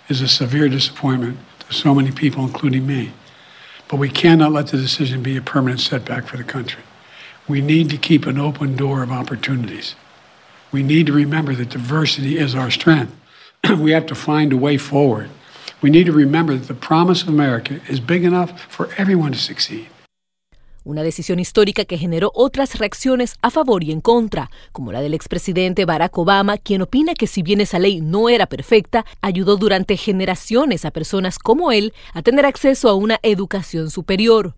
is 0.08 0.22
a 0.22 0.28
severe 0.28 0.70
disappointment 0.70 1.36
to 1.68 1.74
so 1.74 1.94
many 1.94 2.12
people, 2.12 2.44
including 2.44 2.86
me. 2.86 3.12
But 3.88 3.96
we 3.96 4.10
cannot 4.10 4.52
let 4.52 4.68
the 4.68 4.76
decision 4.76 5.22
be 5.22 5.36
a 5.36 5.42
permanent 5.42 5.80
setback 5.80 6.26
for 6.26 6.36
the 6.36 6.44
country. 6.44 6.82
We 7.48 7.60
need 7.60 7.88
to 7.90 7.96
keep 7.96 8.26
an 8.26 8.38
open 8.38 8.76
door 8.76 9.02
of 9.02 9.10
opportunities. 9.10 9.94
We 10.70 10.82
need 10.82 11.06
to 11.06 11.12
remember 11.12 11.54
that 11.54 11.70
diversity 11.70 12.36
is 12.36 12.54
our 12.54 12.70
strength. 12.70 13.14
we 13.78 13.92
have 13.92 14.06
to 14.06 14.14
find 14.14 14.52
a 14.52 14.56
way 14.56 14.76
forward. 14.76 15.30
We 15.80 15.90
need 15.90 16.06
to 16.06 16.12
remember 16.12 16.54
that 16.56 16.68
the 16.68 16.74
promise 16.74 17.22
of 17.22 17.28
America 17.28 17.80
is 17.88 18.00
big 18.00 18.24
enough 18.24 18.60
for 18.64 18.90
everyone 18.98 19.32
to 19.32 19.38
succeed. 19.38 19.88
Una 20.88 21.02
decisión 21.02 21.38
histórica 21.38 21.84
que 21.84 21.98
generó 21.98 22.32
otras 22.34 22.78
reacciones 22.78 23.36
a 23.42 23.50
favor 23.50 23.84
y 23.84 23.92
en 23.92 24.00
contra, 24.00 24.50
como 24.72 24.90
la 24.90 25.02
del 25.02 25.12
expresidente 25.12 25.84
Barack 25.84 26.16
Obama, 26.16 26.56
quien 26.56 26.80
opina 26.80 27.12
que 27.12 27.26
si 27.26 27.42
bien 27.42 27.60
esa 27.60 27.78
ley 27.78 28.00
no 28.00 28.30
era 28.30 28.46
perfecta, 28.46 29.04
ayudó 29.20 29.58
durante 29.58 29.98
generaciones 29.98 30.86
a 30.86 30.90
personas 30.90 31.38
como 31.38 31.72
él 31.72 31.92
a 32.14 32.22
tener 32.22 32.46
acceso 32.46 32.88
a 32.88 32.94
una 32.94 33.18
educación 33.22 33.90
superior. 33.90 34.54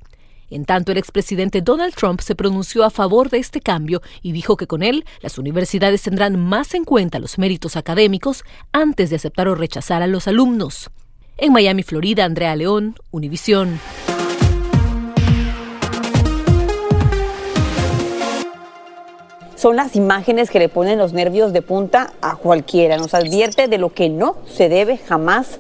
En 0.51 0.65
tanto, 0.65 0.93
el 0.93 0.99
expresidente 0.99 1.63
Donald 1.63 1.95
Trump 1.95 2.21
se 2.21 2.37
pronunció 2.37 2.85
a 2.85 2.91
favor 2.91 3.29
de 3.29 3.39
este 3.39 3.61
cambio 3.61 4.01
y 4.23 4.31
dijo 4.31 4.57
que 4.57 4.69
con 4.69 4.85
él 4.85 5.05
las 5.23 5.37
universidades 5.37 6.03
tendrán 6.03 6.39
más 6.39 6.75
en 6.75 6.85
cuenta 6.85 7.19
los 7.19 7.39
méritos 7.39 7.77
académicos 7.77 8.45
antes 8.73 9.11
de 9.11 9.17
aceptar 9.17 9.49
o 9.49 9.57
rechazar 9.57 10.03
a 10.03 10.07
los 10.07 10.29
alumnos. 10.29 10.91
En 11.37 11.53
Miami, 11.53 11.83
Florida, 11.83 12.25
Andrea 12.25 12.55
León, 12.55 12.95
Univisión. 13.11 13.81
Son 19.61 19.77
las 19.77 19.95
imágenes 19.95 20.49
que 20.49 20.59
le 20.59 20.71
ponen 20.71 20.97
los 20.97 21.13
nervios 21.13 21.53
de 21.53 21.61
punta 21.61 22.15
a 22.23 22.37
cualquiera. 22.37 22.97
Nos 22.97 23.13
advierte 23.13 23.69
de 23.69 23.77
lo 23.77 23.93
que 23.93 24.09
no 24.09 24.37
se 24.47 24.71
debe 24.71 24.97
jamás 24.97 25.59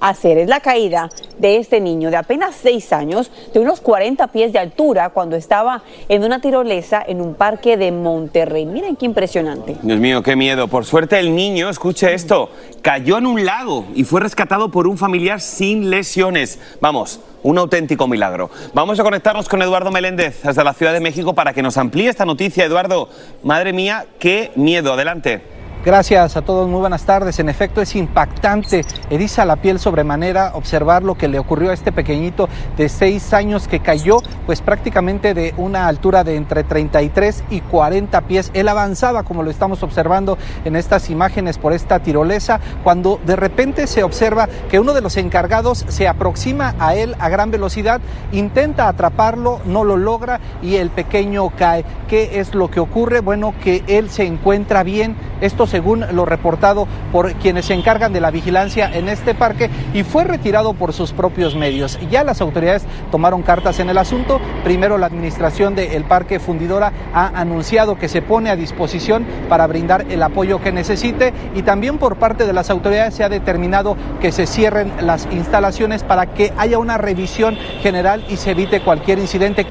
hacer. 0.00 0.38
Es 0.38 0.48
la 0.48 0.60
caída 0.60 1.10
de 1.38 1.56
este 1.56 1.80
niño 1.80 2.10
de 2.10 2.16
apenas 2.16 2.54
seis 2.54 2.92
años, 2.92 3.30
de 3.52 3.60
unos 3.60 3.80
40 3.80 4.26
pies 4.28 4.52
de 4.52 4.58
altura, 4.58 5.10
cuando 5.10 5.36
estaba 5.36 5.82
en 6.08 6.24
una 6.24 6.40
tirolesa 6.40 7.02
en 7.06 7.20
un 7.20 7.34
parque 7.34 7.76
de 7.76 7.92
Monterrey. 7.92 8.66
Miren 8.66 8.96
qué 8.96 9.06
impresionante. 9.06 9.76
Dios 9.82 9.98
mío, 9.98 10.22
qué 10.22 10.36
miedo. 10.36 10.68
Por 10.68 10.84
suerte 10.84 11.18
el 11.18 11.34
niño, 11.34 11.68
escuche 11.68 12.14
esto, 12.14 12.50
cayó 12.82 13.18
en 13.18 13.26
un 13.26 13.44
lago 13.44 13.86
y 13.94 14.04
fue 14.04 14.20
rescatado 14.20 14.70
por 14.70 14.86
un 14.86 14.98
familiar 14.98 15.40
sin 15.40 15.90
lesiones. 15.90 16.58
Vamos, 16.80 17.20
un 17.42 17.58
auténtico 17.58 18.06
milagro. 18.06 18.50
Vamos 18.74 18.98
a 18.98 19.02
conectarnos 19.02 19.48
con 19.48 19.62
Eduardo 19.62 19.90
Meléndez 19.90 20.42
desde 20.42 20.64
la 20.64 20.74
Ciudad 20.74 20.92
de 20.92 21.00
México 21.00 21.34
para 21.34 21.52
que 21.52 21.62
nos 21.62 21.76
amplíe 21.76 22.08
esta 22.08 22.24
noticia. 22.24 22.64
Eduardo, 22.64 23.08
madre 23.42 23.72
mía, 23.72 24.06
qué 24.18 24.50
miedo. 24.56 24.92
Adelante. 24.92 25.57
Gracias 25.84 26.36
a 26.36 26.42
todos, 26.42 26.68
muy 26.68 26.80
buenas 26.80 27.04
tardes. 27.04 27.38
En 27.38 27.48
efecto, 27.48 27.80
es 27.80 27.94
impactante, 27.94 28.84
eriza 29.10 29.44
la 29.44 29.54
piel 29.54 29.78
sobremanera 29.78 30.50
observar 30.54 31.04
lo 31.04 31.14
que 31.14 31.28
le 31.28 31.38
ocurrió 31.38 31.70
a 31.70 31.72
este 31.72 31.92
pequeñito 31.92 32.48
de 32.76 32.88
seis 32.88 33.32
años 33.32 33.68
que 33.68 33.78
cayó, 33.78 34.18
pues 34.44 34.60
prácticamente 34.60 35.34
de 35.34 35.54
una 35.56 35.86
altura 35.86 36.24
de 36.24 36.34
entre 36.34 36.64
33 36.64 37.44
y 37.50 37.60
40 37.60 38.20
pies. 38.22 38.50
Él 38.54 38.66
avanzaba, 38.66 39.22
como 39.22 39.44
lo 39.44 39.50
estamos 39.50 39.84
observando 39.84 40.36
en 40.64 40.74
estas 40.74 41.10
imágenes 41.10 41.58
por 41.58 41.72
esta 41.72 42.00
tirolesa, 42.00 42.58
cuando 42.82 43.20
de 43.24 43.36
repente 43.36 43.86
se 43.86 44.02
observa 44.02 44.48
que 44.68 44.80
uno 44.80 44.94
de 44.94 45.00
los 45.00 45.16
encargados 45.16 45.84
se 45.86 46.08
aproxima 46.08 46.74
a 46.80 46.96
él 46.96 47.14
a 47.20 47.28
gran 47.28 47.52
velocidad, 47.52 48.00
intenta 48.32 48.88
atraparlo, 48.88 49.60
no 49.64 49.84
lo 49.84 49.96
logra 49.96 50.40
y 50.60 50.74
el 50.74 50.90
pequeño 50.90 51.48
cae. 51.50 51.84
¿Qué 52.08 52.40
es 52.40 52.52
lo 52.54 52.68
que 52.68 52.80
ocurre? 52.80 53.20
Bueno, 53.20 53.54
que 53.62 53.84
él 53.86 54.10
se 54.10 54.26
encuentra 54.26 54.82
bien. 54.82 55.14
Esto 55.40 55.67
según 55.68 56.04
lo 56.12 56.24
reportado 56.24 56.88
por 57.12 57.32
quienes 57.34 57.66
se 57.66 57.74
encargan 57.74 58.12
de 58.12 58.20
la 58.20 58.30
vigilancia 58.30 58.90
en 58.92 59.08
este 59.08 59.34
parque 59.34 59.70
y 59.94 60.02
fue 60.02 60.24
retirado 60.24 60.74
por 60.74 60.92
sus 60.92 61.12
propios 61.12 61.54
medios. 61.54 61.98
Ya 62.10 62.24
las 62.24 62.40
autoridades 62.40 62.86
tomaron 63.10 63.42
cartas 63.42 63.78
en 63.80 63.88
el 63.88 63.98
asunto. 63.98 64.40
Primero 64.64 64.98
la 64.98 65.06
administración 65.06 65.74
del 65.74 66.04
Parque 66.04 66.40
Fundidora 66.40 66.92
ha 67.14 67.28
anunciado 67.40 67.98
que 67.98 68.08
se 68.08 68.22
pone 68.22 68.50
a 68.50 68.56
disposición 68.56 69.26
para 69.48 69.66
brindar 69.66 70.06
el 70.10 70.22
apoyo 70.22 70.60
que 70.60 70.72
necesite 70.72 71.32
y 71.54 71.62
también 71.62 71.98
por 71.98 72.16
parte 72.16 72.46
de 72.46 72.52
las 72.52 72.70
autoridades 72.70 73.14
se 73.14 73.24
ha 73.24 73.28
determinado 73.28 73.96
que 74.20 74.32
se 74.32 74.46
cierren 74.46 74.92
las 75.00 75.28
instalaciones 75.30 76.02
para 76.02 76.26
que 76.26 76.52
haya 76.56 76.78
una 76.78 76.98
revisión 76.98 77.56
general 77.82 78.24
y 78.28 78.36
se 78.36 78.52
evite 78.52 78.80
cualquier 78.80 79.18
incidente. 79.18 79.66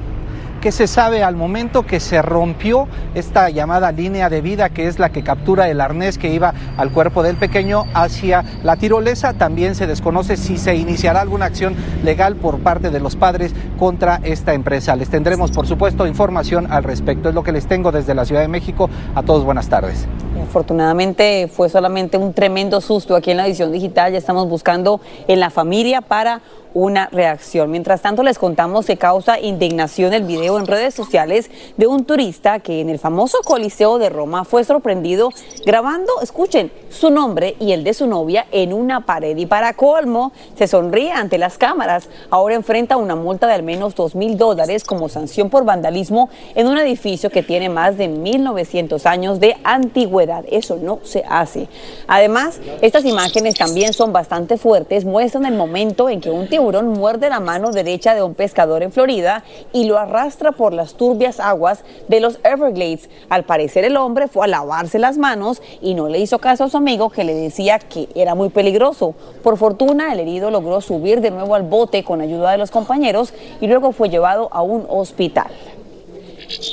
¿Qué 0.68 0.74
se 0.74 0.88
sabe 0.88 1.24
al 1.24 1.38
momento 1.38 1.86
que 1.86 2.02
se 2.02 2.22
rompió 2.22 2.90
esta 3.16 3.50
llamada 3.50 3.94
línea 3.94 4.30
de 4.30 4.42
vida 4.42 4.68
que 4.68 4.88
es 4.88 5.00
la 5.00 5.14
que 5.14 5.24
captura 5.24 5.70
el 5.70 5.80
arnés 5.80 6.18
que 6.18 6.34
iba 6.34 6.54
al 6.76 6.92
cuerpo 6.92 7.24
del 7.24 7.38
pequeño 7.38 7.86
hacia 7.94 8.44
la 8.64 8.76
tirolesa? 8.76 9.32
También 9.32 9.76
se 9.76 9.88
desconoce 9.88 10.36
si 10.36 10.58
se 10.58 10.76
iniciará 10.76 11.22
alguna 11.22 11.46
acción 11.46 11.74
legal 12.04 12.36
por 12.36 12.60
parte 12.60 12.90
de 12.90 13.00
los 13.00 13.16
padres 13.16 13.56
contra 13.80 14.20
esta 14.24 14.54
empresa. 14.54 14.98
Les 14.98 15.08
tendremos, 15.08 15.52
por 15.52 15.68
supuesto, 15.68 16.06
información 16.06 16.70
al 16.70 16.84
respecto. 16.84 17.30
Es 17.30 17.36
lo 17.36 17.44
que 17.44 17.54
les 17.54 17.66
tengo 17.68 17.94
desde 17.94 18.14
la 18.14 18.26
Ciudad 18.26 18.42
de 18.42 18.50
México. 18.50 18.90
A 19.16 19.24
todos 19.24 19.46
buenas 19.46 19.70
tardes. 19.70 20.06
Afortunadamente 20.44 21.48
fue 21.48 21.70
solamente 21.70 22.18
un 22.18 22.34
tremendo 22.34 22.82
susto 22.82 23.16
aquí 23.16 23.32
en 23.32 23.38
la 23.38 23.48
edición 23.48 23.72
digital. 23.72 24.12
Ya 24.12 24.18
estamos 24.18 24.48
buscando 24.48 25.02
en 25.28 25.40
la 25.40 25.50
familia 25.50 26.02
para 26.02 26.42
una 26.78 27.08
reacción. 27.12 27.72
Mientras 27.72 28.02
tanto, 28.02 28.22
les 28.22 28.38
contamos 28.38 28.86
que 28.86 28.98
causa 28.98 29.40
indignación 29.40 30.14
el 30.14 30.24
video 30.24 30.60
en 30.60 30.68
redes 30.68 30.94
sociales 30.94 31.50
de 31.76 31.88
un 31.88 32.06
turista 32.06 32.60
que 32.60 32.82
en 32.82 32.90
el 32.90 33.00
famoso 33.00 33.40
Coliseo 33.44 33.98
de 33.98 34.10
Roma 34.10 34.46
fue 34.46 34.64
sorprendido 34.64 35.32
grabando, 35.66 36.22
escuchen, 36.22 36.72
su 36.90 37.10
nombre 37.10 37.56
y 37.60 37.72
el 37.72 37.84
de 37.84 37.94
su 37.94 38.06
novia 38.06 38.46
en 38.52 38.74
una 38.74 39.06
pared. 39.06 39.36
Y 39.38 39.48
para 39.48 39.74
colmo, 39.74 40.32
se 40.56 40.68
sonríe 40.68 41.12
ante 41.12 41.40
las 41.40 41.58
cámaras. 41.58 42.10
Ahora 42.30 42.54
enfrenta 42.54 42.98
una 42.98 43.16
multa 43.16 43.48
de 43.48 43.54
al 43.54 43.64
menos 43.64 43.96
dos 43.96 44.14
mil 44.14 44.38
dólares 44.38 44.84
como 44.84 45.10
sanción 45.10 45.50
por 45.50 45.66
vandalismo 45.66 46.30
en 46.54 46.68
un 46.68 46.78
edificio 46.78 47.32
que 47.32 47.42
tiene 47.42 47.70
más 47.70 47.98
de 47.98 48.08
1900 48.08 49.06
años 49.08 49.40
de 49.40 49.58
antigüedad. 49.64 50.27
Eso 50.50 50.78
no 50.82 51.00
se 51.04 51.24
hace. 51.28 51.68
Además, 52.08 52.60
estas 52.82 53.06
imágenes 53.06 53.56
también 53.56 53.94
son 53.94 54.14
bastante 54.14 54.58
fuertes, 54.58 55.06
muestran 55.06 55.46
el 55.46 55.56
momento 55.56 56.10
en 56.10 56.22
que 56.22 56.30
un 56.30 56.48
tiburón 56.48 56.90
muerde 56.90 57.30
la 57.30 57.40
mano 57.40 57.72
derecha 57.72 58.14
de 58.14 58.24
un 58.24 58.36
pescador 58.36 58.84
en 58.84 58.92
Florida 58.92 59.44
y 59.74 59.86
lo 59.86 59.98
arrastra 59.98 60.52
por 60.52 60.74
las 60.74 60.96
turbias 60.96 61.40
aguas 61.40 61.84
de 62.08 62.20
los 62.20 62.40
Everglades. 62.44 63.10
Al 63.30 63.44
parecer 63.44 63.84
el 63.86 63.98
hombre 63.98 64.28
fue 64.28 64.46
a 64.46 64.48
lavarse 64.48 65.00
las 65.00 65.18
manos 65.18 65.62
y 65.82 65.94
no 65.94 66.10
le 66.10 66.20
hizo 66.20 66.40
caso 66.40 66.66
a 66.66 66.70
su 66.70 66.78
amigo 66.78 67.10
que 67.10 67.24
le 67.24 67.34
decía 67.34 67.80
que 67.80 68.10
era 68.16 68.36
muy 68.36 68.50
peligroso. 68.50 69.16
Por 69.44 69.58
fortuna 69.58 70.14
el 70.14 70.20
herido 70.20 70.52
logró 70.52 70.82
subir 70.82 71.22
de 71.22 71.32
nuevo 71.32 71.56
al 71.56 71.64
bote 71.64 72.04
con 72.04 72.22
ayuda 72.22 72.52
de 72.52 72.58
los 72.58 72.72
compañeros 72.72 73.34
y 73.62 73.68
luego 73.68 73.92
fue 73.92 74.10
llevado 74.10 74.50
a 74.52 74.62
un 74.62 74.86
hospital. 74.90 75.48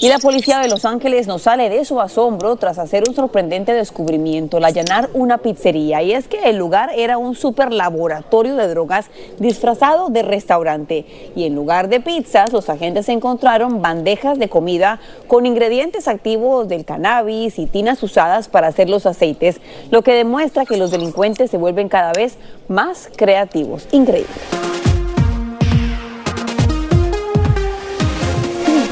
Y 0.01 0.09
la 0.09 0.19
policía 0.19 0.59
de 0.59 0.69
Los 0.69 0.85
Ángeles 0.85 1.27
no 1.27 1.39
sale 1.39 1.69
de 1.69 1.85
su 1.85 2.01
asombro 2.01 2.57
tras 2.57 2.79
hacer 2.79 3.05
un 3.09 3.15
sorprendente 3.15 3.73
descubrimiento, 3.73 4.59
al 4.59 4.65
allanar 4.65 5.11
una 5.15 5.39
pizzería. 5.39 6.03
Y 6.03 6.13
es 6.13 6.29
que 6.29 6.49
el 6.49 6.57
lugar 6.57 6.91
era 6.97 7.19
un 7.19 7.35
super 7.35 7.73
laboratorio 7.73 8.57
de 8.57 8.69
drogas 8.69 9.07
disfrazado 9.39 10.09
de 10.11 10.23
restaurante. 10.23 11.05
Y 11.35 11.45
en 11.45 11.55
lugar 11.55 11.89
de 11.89 12.01
pizzas, 12.01 12.53
los 12.53 12.69
agentes 12.69 13.09
encontraron 13.09 13.83
bandejas 13.83 14.39
de 14.39 14.49
comida 14.49 15.01
con 15.27 15.47
ingredientes 15.47 16.09
activos 16.09 16.69
del 16.69 16.85
cannabis 16.85 17.59
y 17.59 17.67
tinas 17.67 18.03
usadas 18.03 18.49
para 18.49 18.69
hacer 18.69 18.89
los 18.89 19.07
aceites, 19.07 19.61
lo 19.91 20.03
que 20.03 20.13
demuestra 20.13 20.65
que 20.65 20.77
los 20.77 20.91
delincuentes 20.91 21.51
se 21.51 21.57
vuelven 21.57 21.89
cada 21.89 22.13
vez 22.13 22.37
más 22.69 23.09
creativos. 23.17 23.87
Increíble. 23.93 24.31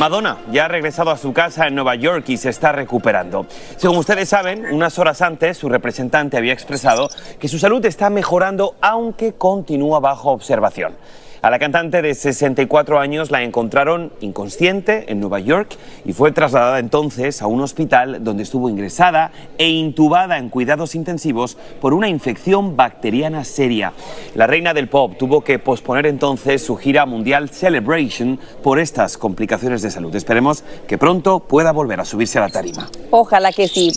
Madonna 0.02 0.38
ya 0.50 0.64
ha 0.64 0.68
regresado 0.68 1.12
a 1.12 1.16
su 1.16 1.32
casa 1.32 1.68
en 1.68 1.76
Nueva 1.76 1.94
York 1.94 2.24
y 2.26 2.36
se 2.36 2.48
está 2.48 2.72
recuperando. 2.72 3.46
Según 3.76 3.98
ustedes 3.98 4.28
saben, 4.28 4.66
unas 4.72 4.98
horas 4.98 5.22
antes 5.22 5.56
su 5.56 5.68
representante 5.68 6.36
había 6.36 6.52
expresado 6.52 7.08
que 7.38 7.46
su 7.46 7.56
salud 7.56 7.86
está 7.86 8.10
mejorando 8.10 8.74
aunque 8.80 9.34
continúa 9.34 10.00
bajo 10.00 10.32
observación. 10.32 10.96
A 11.44 11.50
la 11.50 11.58
cantante 11.58 12.02
de 12.02 12.14
64 12.14 13.00
años 13.00 13.32
la 13.32 13.42
encontraron 13.42 14.12
inconsciente 14.20 15.10
en 15.10 15.18
Nueva 15.18 15.40
York 15.40 15.76
y 16.04 16.12
fue 16.12 16.30
trasladada 16.30 16.78
entonces 16.78 17.42
a 17.42 17.48
un 17.48 17.60
hospital 17.62 18.22
donde 18.22 18.44
estuvo 18.44 18.68
ingresada 18.68 19.32
e 19.58 19.68
intubada 19.68 20.38
en 20.38 20.50
cuidados 20.50 20.94
intensivos 20.94 21.56
por 21.80 21.94
una 21.94 22.08
infección 22.08 22.76
bacteriana 22.76 23.42
seria. 23.42 23.92
La 24.36 24.46
reina 24.46 24.72
del 24.72 24.88
pop 24.88 25.14
tuvo 25.18 25.40
que 25.40 25.58
posponer 25.58 26.06
entonces 26.06 26.64
su 26.64 26.76
gira 26.76 27.06
mundial 27.06 27.48
Celebration 27.48 28.38
por 28.62 28.78
estas 28.78 29.18
complicaciones 29.18 29.82
de 29.82 29.90
salud. 29.90 30.14
Esperemos 30.14 30.62
que 30.86 30.96
pronto 30.96 31.40
pueda 31.40 31.72
volver 31.72 31.98
a 31.98 32.04
subirse 32.04 32.38
a 32.38 32.42
la 32.42 32.50
tarima. 32.50 32.88
Ojalá 33.10 33.50
que 33.50 33.66
sí. 33.66 33.90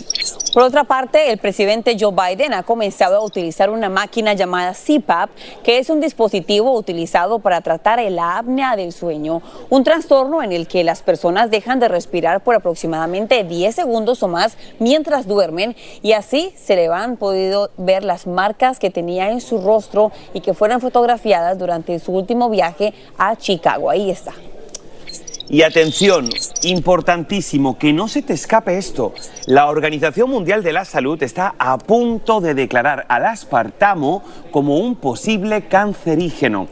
Por 0.52 0.62
otra 0.62 0.84
parte, 0.84 1.30
el 1.30 1.38
presidente 1.38 1.98
Joe 2.00 2.12
Biden 2.12 2.54
ha 2.54 2.62
comenzado 2.62 3.16
a 3.16 3.20
utilizar 3.20 3.68
una 3.68 3.90
máquina 3.90 4.32
llamada 4.32 4.72
CPAP, 4.72 5.28
que 5.62 5.78
es 5.78 5.90
un 5.90 6.00
dispositivo 6.00 6.74
utilizado 6.74 7.35
para 7.38 7.60
tratar 7.60 7.98
el 7.98 8.18
apnea 8.18 8.76
del 8.76 8.92
sueño, 8.92 9.42
un 9.70 9.84
trastorno 9.84 10.42
en 10.42 10.52
el 10.52 10.66
que 10.66 10.84
las 10.84 11.02
personas 11.02 11.50
dejan 11.50 11.80
de 11.80 11.88
respirar 11.88 12.42
por 12.42 12.54
aproximadamente 12.54 13.44
10 13.44 13.74
segundos 13.74 14.22
o 14.22 14.28
más 14.28 14.56
mientras 14.78 15.26
duermen 15.26 15.76
y 16.02 16.12
así 16.12 16.52
se 16.56 16.76
le 16.76 16.86
han 16.88 17.16
podido 17.16 17.70
ver 17.76 18.04
las 18.04 18.26
marcas 18.26 18.78
que 18.78 18.90
tenía 18.90 19.30
en 19.30 19.40
su 19.40 19.58
rostro 19.60 20.12
y 20.34 20.40
que 20.40 20.54
fueron 20.54 20.80
fotografiadas 20.80 21.58
durante 21.58 21.98
su 21.98 22.12
último 22.12 22.50
viaje 22.50 22.94
a 23.18 23.36
Chicago. 23.36 23.90
Ahí 23.90 24.10
está. 24.10 24.32
Y 25.48 25.62
atención, 25.62 26.28
importantísimo, 26.62 27.78
que 27.78 27.92
no 27.92 28.08
se 28.08 28.22
te 28.22 28.32
escape 28.32 28.78
esto. 28.78 29.14
La 29.46 29.68
Organización 29.68 30.28
Mundial 30.28 30.64
de 30.64 30.72
la 30.72 30.84
Salud 30.84 31.22
está 31.22 31.54
a 31.58 31.78
punto 31.78 32.40
de 32.40 32.54
declarar 32.54 33.06
al 33.08 33.26
aspartamo 33.26 34.24
como 34.50 34.78
un 34.78 34.96
posible 34.96 35.68
cancerígeno. 35.68 36.66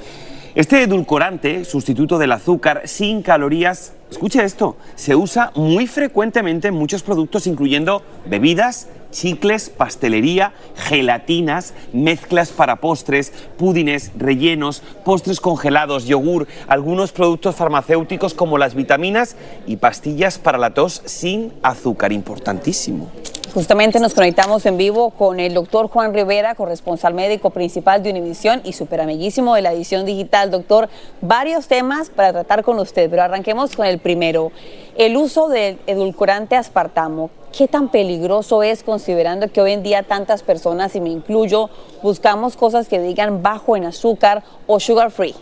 Este 0.55 0.85
edulcorante, 0.85 1.65
sustituto 1.65 2.17
del 2.17 2.31
azúcar 2.31 2.83
sin 2.85 3.23
calorías, 3.23 3.93
escuche 4.11 4.45
esto, 4.45 4.77
se 4.95 5.17
usa 5.17 5.53
muy 5.55 5.87
frecuentemente 5.87 6.69
en 6.69 6.75
muchos 6.75 7.03
productos 7.03 7.47
incluyendo 7.47 8.03
bebidas, 8.27 8.89
chicles, 9.15 9.71
pastelería, 9.71 10.53
gelatinas, 10.77 11.73
mezclas 11.93 12.51
para 12.51 12.77
postres, 12.77 13.33
pudines, 13.57 14.11
rellenos, 14.19 14.83
postres 15.05 15.41
congelados, 15.41 16.05
yogur, 16.07 16.47
algunos 16.67 17.13
productos 17.13 17.55
farmacéuticos 17.55 18.35
como 18.35 18.59
las 18.59 18.75
vitaminas 18.75 19.37
y 19.67 19.77
pastillas 19.77 20.39
para 20.39 20.59
la 20.59 20.75
tos 20.75 21.01
sin 21.05 21.53
azúcar. 21.63 22.13
Importantísimo. 22.13 23.09
Justamente 23.55 24.01
nos 24.01 24.15
conectamos 24.15 24.67
en 24.67 24.77
vivo 24.77 25.11
con 25.11 25.39
el 25.39 25.55
doctor 25.55 25.87
Juan 25.87 26.13
Rivera, 26.13 26.57
corresponsal 26.57 27.15
médico 27.15 27.51
principal 27.51 28.03
de 28.03 28.11
Univisión 28.11 28.61
y 28.65 28.73
super 28.73 29.01
amiguísimo 29.01 29.55
de 29.55 29.63
la 29.63 29.73
edición 29.73 30.05
digital. 30.05 30.51
Doctor, 30.51 30.89
varios 31.21 31.69
temas 31.69 32.11
para 32.11 32.33
tratar 32.33 32.65
con 32.65 32.81
usted, 32.81 33.09
pero 33.09 33.23
arranquemos 33.23 33.77
con 33.77 33.87
el 33.87 33.94
primero. 33.99 34.53
El 34.97 35.17
uso 35.17 35.49
del 35.49 35.79
edulcorante 35.87 36.57
aspartamo. 36.57 37.31
¿Qué 37.57 37.69
tan 37.69 37.91
peligroso 37.91 38.63
es 38.63 38.83
considerando 38.83 39.51
que 39.51 39.61
hoy 39.61 39.73
en 39.73 39.83
día 39.83 40.03
tantas 40.03 40.43
personas, 40.43 40.97
y 40.97 41.01
me 41.01 41.11
incluyo, 41.11 41.71
buscamos 42.03 42.57
cosas 42.57 42.89
que 42.89 43.01
digan 43.01 43.43
bajo 43.43 43.77
en 43.77 43.85
azúcar 43.85 44.43
o 44.67 44.81
sugar 44.81 45.11
free? 45.11 45.35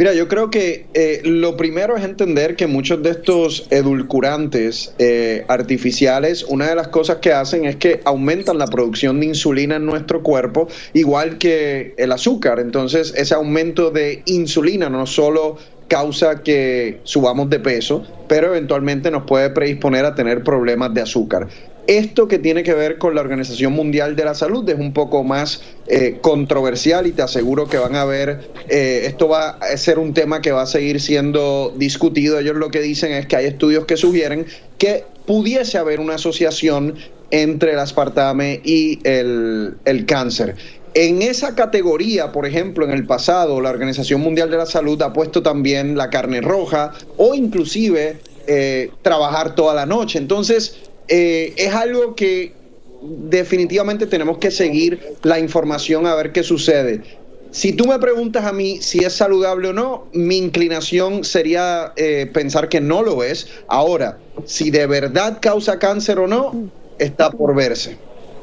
Mira, 0.00 0.14
yo 0.14 0.28
creo 0.28 0.48
que 0.48 0.86
eh, 0.94 1.20
lo 1.24 1.58
primero 1.58 1.94
es 1.94 2.04
entender 2.04 2.56
que 2.56 2.66
muchos 2.66 3.02
de 3.02 3.10
estos 3.10 3.66
edulcorantes 3.68 4.94
eh, 4.98 5.44
artificiales, 5.46 6.42
una 6.44 6.70
de 6.70 6.74
las 6.74 6.88
cosas 6.88 7.18
que 7.18 7.34
hacen 7.34 7.66
es 7.66 7.76
que 7.76 8.00
aumentan 8.04 8.56
la 8.56 8.66
producción 8.66 9.20
de 9.20 9.26
insulina 9.26 9.76
en 9.76 9.84
nuestro 9.84 10.22
cuerpo, 10.22 10.68
igual 10.94 11.36
que 11.36 11.92
el 11.98 12.12
azúcar. 12.12 12.60
Entonces, 12.60 13.12
ese 13.14 13.34
aumento 13.34 13.90
de 13.90 14.22
insulina 14.24 14.88
no 14.88 15.04
solo 15.04 15.58
causa 15.90 16.42
que 16.42 17.00
subamos 17.02 17.50
de 17.50 17.58
peso, 17.58 18.06
pero 18.28 18.46
eventualmente 18.46 19.10
nos 19.10 19.24
puede 19.24 19.50
predisponer 19.50 20.04
a 20.04 20.14
tener 20.14 20.44
problemas 20.44 20.94
de 20.94 21.02
azúcar. 21.02 21.48
Esto 21.88 22.28
que 22.28 22.38
tiene 22.38 22.62
que 22.62 22.72
ver 22.74 22.98
con 22.98 23.16
la 23.16 23.20
Organización 23.20 23.72
Mundial 23.72 24.14
de 24.14 24.24
la 24.24 24.34
Salud 24.34 24.68
es 24.68 24.78
un 24.78 24.92
poco 24.92 25.24
más 25.24 25.62
eh, 25.88 26.18
controversial 26.20 27.08
y 27.08 27.12
te 27.12 27.22
aseguro 27.22 27.68
que 27.68 27.78
van 27.78 27.96
a 27.96 28.04
ver, 28.04 28.52
eh, 28.68 29.02
esto 29.06 29.28
va 29.28 29.50
a 29.50 29.76
ser 29.76 29.98
un 29.98 30.14
tema 30.14 30.40
que 30.40 30.52
va 30.52 30.62
a 30.62 30.66
seguir 30.66 31.00
siendo 31.00 31.74
discutido. 31.76 32.38
Ellos 32.38 32.54
lo 32.54 32.70
que 32.70 32.80
dicen 32.80 33.12
es 33.12 33.26
que 33.26 33.34
hay 33.34 33.46
estudios 33.46 33.86
que 33.86 33.96
sugieren 33.96 34.46
que 34.78 35.04
pudiese 35.26 35.78
haber 35.78 35.98
una 35.98 36.14
asociación 36.14 36.94
entre 37.32 37.72
el 37.72 37.80
aspartame 37.80 38.60
y 38.62 39.00
el, 39.02 39.74
el 39.84 40.06
cáncer. 40.06 40.54
En 40.94 41.22
esa 41.22 41.54
categoría, 41.54 42.32
por 42.32 42.46
ejemplo, 42.46 42.84
en 42.84 42.90
el 42.90 43.06
pasado, 43.06 43.60
la 43.60 43.70
Organización 43.70 44.20
Mundial 44.20 44.50
de 44.50 44.56
la 44.56 44.66
Salud 44.66 45.00
ha 45.02 45.12
puesto 45.12 45.42
también 45.42 45.96
la 45.96 46.10
carne 46.10 46.40
roja 46.40 46.92
o 47.16 47.34
inclusive 47.34 48.18
eh, 48.48 48.90
trabajar 49.02 49.54
toda 49.54 49.72
la 49.72 49.86
noche. 49.86 50.18
Entonces, 50.18 50.78
eh, 51.06 51.54
es 51.56 51.72
algo 51.72 52.16
que 52.16 52.54
definitivamente 53.02 54.06
tenemos 54.06 54.38
que 54.38 54.50
seguir 54.50 55.16
la 55.22 55.38
información 55.38 56.06
a 56.06 56.14
ver 56.16 56.32
qué 56.32 56.42
sucede. 56.42 57.02
Si 57.52 57.72
tú 57.72 57.86
me 57.86 57.98
preguntas 57.98 58.44
a 58.44 58.52
mí 58.52 58.78
si 58.80 59.00
es 59.00 59.12
saludable 59.12 59.68
o 59.68 59.72
no, 59.72 60.06
mi 60.12 60.36
inclinación 60.36 61.24
sería 61.24 61.92
eh, 61.96 62.28
pensar 62.32 62.68
que 62.68 62.80
no 62.80 63.02
lo 63.02 63.22
es. 63.22 63.48
Ahora, 63.68 64.18
si 64.44 64.70
de 64.70 64.86
verdad 64.86 65.38
causa 65.40 65.78
cáncer 65.78 66.18
o 66.18 66.26
no, 66.26 66.70
está 66.98 67.30
por 67.30 67.54
verse. 67.54 67.96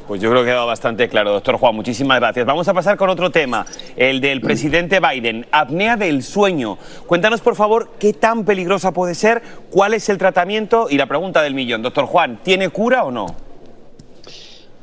Pues 0.08 0.22
yo 0.22 0.30
creo 0.30 0.44
que 0.44 0.52
ha 0.52 0.54
quedado 0.54 0.68
bastante 0.68 1.10
claro, 1.10 1.34
doctor 1.34 1.58
Juan. 1.58 1.76
Muchísimas 1.76 2.20
gracias. 2.20 2.46
Vamos 2.46 2.68
a 2.70 2.74
pasar 2.74 2.96
con 2.96 3.10
otro 3.10 3.30
tema, 3.30 3.66
el 3.98 4.22
del 4.22 4.40
presidente 4.40 5.02
Biden, 5.02 5.46
apnea 5.52 5.98
del 5.98 6.24
sueño. 6.24 6.78
Cuéntanos, 7.06 7.42
por 7.42 7.56
favor, 7.56 7.92
qué 8.00 8.14
tan 8.14 8.46
peligrosa 8.46 8.94
puede 8.94 9.16
ser, 9.16 9.42
cuál 9.70 9.94
es 9.94 10.08
el 10.08 10.18
tratamiento 10.18 10.88
y 10.90 10.98
la 10.98 11.08
pregunta 11.08 11.42
del 11.42 11.54
millón. 11.54 11.82
Doctor 11.82 12.06
Juan, 12.06 12.40
¿tiene 12.42 12.70
cura 12.70 13.04
o 13.04 13.12
no? 13.12 13.47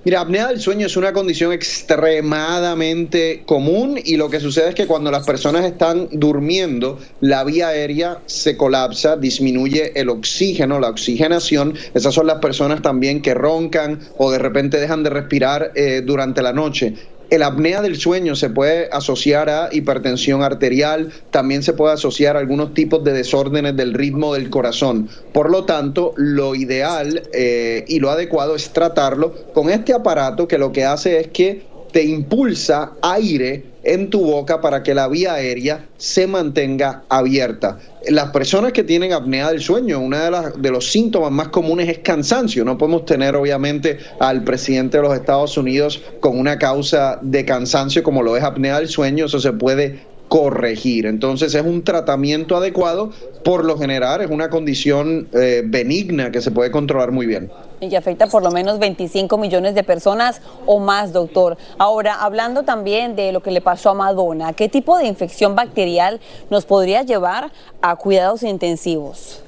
Mira, 0.05 0.21
apnea 0.21 0.49
del 0.49 0.61
sueño 0.61 0.87
es 0.87 0.99
una 0.99 1.15
condición 1.15 1.51
extremadamente 1.55 3.43
común 3.47 3.99
y 4.05 4.19
lo 4.19 4.29
que 4.29 4.39
sucede 4.39 4.69
es 4.69 4.75
que 4.75 4.87
cuando 4.87 5.11
las 5.11 5.25
personas 5.25 5.65
están 5.65 6.09
durmiendo, 6.13 6.99
la 7.23 7.43
vía 7.43 7.69
aérea 7.69 8.19
se 8.27 8.55
colapsa, 8.55 9.17
disminuye 9.17 9.99
el 9.99 10.11
oxígeno, 10.11 10.79
la 10.79 10.91
oxigenación. 10.91 11.73
Esas 11.95 12.13
son 12.13 12.27
las 12.27 12.39
personas 12.39 12.83
también 12.83 13.23
que 13.23 13.33
roncan 13.33 13.99
o 14.19 14.31
de 14.31 14.39
repente 14.39 14.79
dejan 14.79 15.03
de 15.05 15.09
respirar 15.09 15.73
eh, 15.75 16.03
durante 16.05 16.43
la 16.43 16.53
noche. 16.53 16.93
El 17.35 17.43
apnea 17.43 17.83
del 17.83 17.97
sueño 17.97 18.37
se 18.37 18.49
puede 18.49 18.89
asociar 18.93 19.51
a 19.51 19.69
hipertensión 19.73 20.45
arterial, 20.45 21.13
también 21.33 21.65
se 21.65 21.73
puede 21.73 21.95
asociar 21.95 22.37
a 22.37 22.39
algunos 22.39 22.75
tipos 22.75 23.03
de 23.03 23.13
desórdenes 23.13 23.77
del 23.77 23.93
ritmo 23.93 24.35
del 24.35 24.51
corazón. 24.51 25.09
Por 25.33 25.51
lo 25.51 25.65
tanto, 25.65 26.15
lo 26.17 26.55
ideal 26.55 27.25
eh, 27.33 27.85
y 27.89 27.99
lo 27.99 28.11
adecuado 28.11 28.55
es 28.55 28.71
tratarlo 28.71 29.35
con 29.53 29.69
este 29.69 29.93
aparato 29.93 30.47
que 30.47 30.59
lo 30.59 30.71
que 30.71 30.85
hace 30.85 31.19
es 31.19 31.27
que 31.27 31.65
te 31.91 32.05
impulsa 32.05 32.93
aire 33.03 33.65
en 33.85 34.11
tu 34.11 34.25
boca 34.25 34.61
para 34.61 34.83
que 34.83 34.95
la 34.95 35.09
vía 35.09 35.35
aérea 35.35 35.87
se 35.97 36.27
mantenga 36.27 37.05
abierta. 37.09 37.79
Las 38.09 38.31
personas 38.31 38.73
que 38.73 38.83
tienen 38.83 39.13
apnea 39.13 39.51
del 39.51 39.61
sueño, 39.61 40.01
uno 40.01 40.19
de, 40.19 40.53
de 40.59 40.71
los 40.71 40.91
síntomas 40.91 41.31
más 41.31 41.49
comunes 41.49 41.89
es 41.89 41.99
cansancio. 41.99 42.65
No 42.65 42.77
podemos 42.77 43.05
tener 43.05 43.37
obviamente 43.37 43.99
al 44.21 44.45
presidente 44.45 44.99
de 44.99 45.03
los 45.03 45.15
Estados 45.15 45.57
Unidos 45.57 46.03
con 46.21 46.39
una 46.39 46.59
causa 46.59 47.19
de 47.23 47.45
cansancio 47.45 48.03
como 48.03 48.23
lo 48.23 48.37
es 48.37 48.43
apnea 48.43 48.79
del 48.79 48.89
sueño. 48.89 49.27
Eso 49.27 49.41
se 49.41 49.53
puede 49.53 50.14
corregir. 50.29 51.07
Entonces 51.07 51.55
es 51.55 51.65
un 51.65 51.85
tratamiento 51.85 52.57
adecuado. 52.57 53.11
Por 53.45 53.65
lo 53.65 53.79
general 53.79 54.21
es 54.23 54.31
una 54.31 54.51
condición 54.51 55.29
eh, 55.33 55.63
benigna 55.65 56.33
que 56.33 56.41
se 56.41 56.51
puede 56.51 56.71
controlar 56.71 57.13
muy 57.13 57.27
bien. 57.27 57.51
Y 57.81 57.95
afecta 57.95 58.27
por 58.27 58.43
lo 58.43 58.51
menos 58.51 58.79
25 58.79 59.37
millones 59.37 59.75
de 59.75 59.83
personas 59.83 60.41
o 60.67 60.81
más, 60.81 61.13
doctor. 61.13 61.59
Ahora, 61.79 62.23
hablando 62.23 62.63
también 62.63 63.15
de 63.15 63.33
lo 63.33 63.43
que 63.43 63.51
le 63.51 63.61
pasó 63.61 63.91
a 63.91 63.95
Madonna, 63.95 64.55
¿qué 64.55 64.69
tipo 64.69 64.99
de 64.99 65.07
infección 65.07 65.55
bacterial 65.55 66.21
nos 66.51 66.65
podría 66.65 67.03
llevar 67.03 67.53
a 67.83 67.97
cuidados 67.97 68.43
intensivos? 68.43 69.44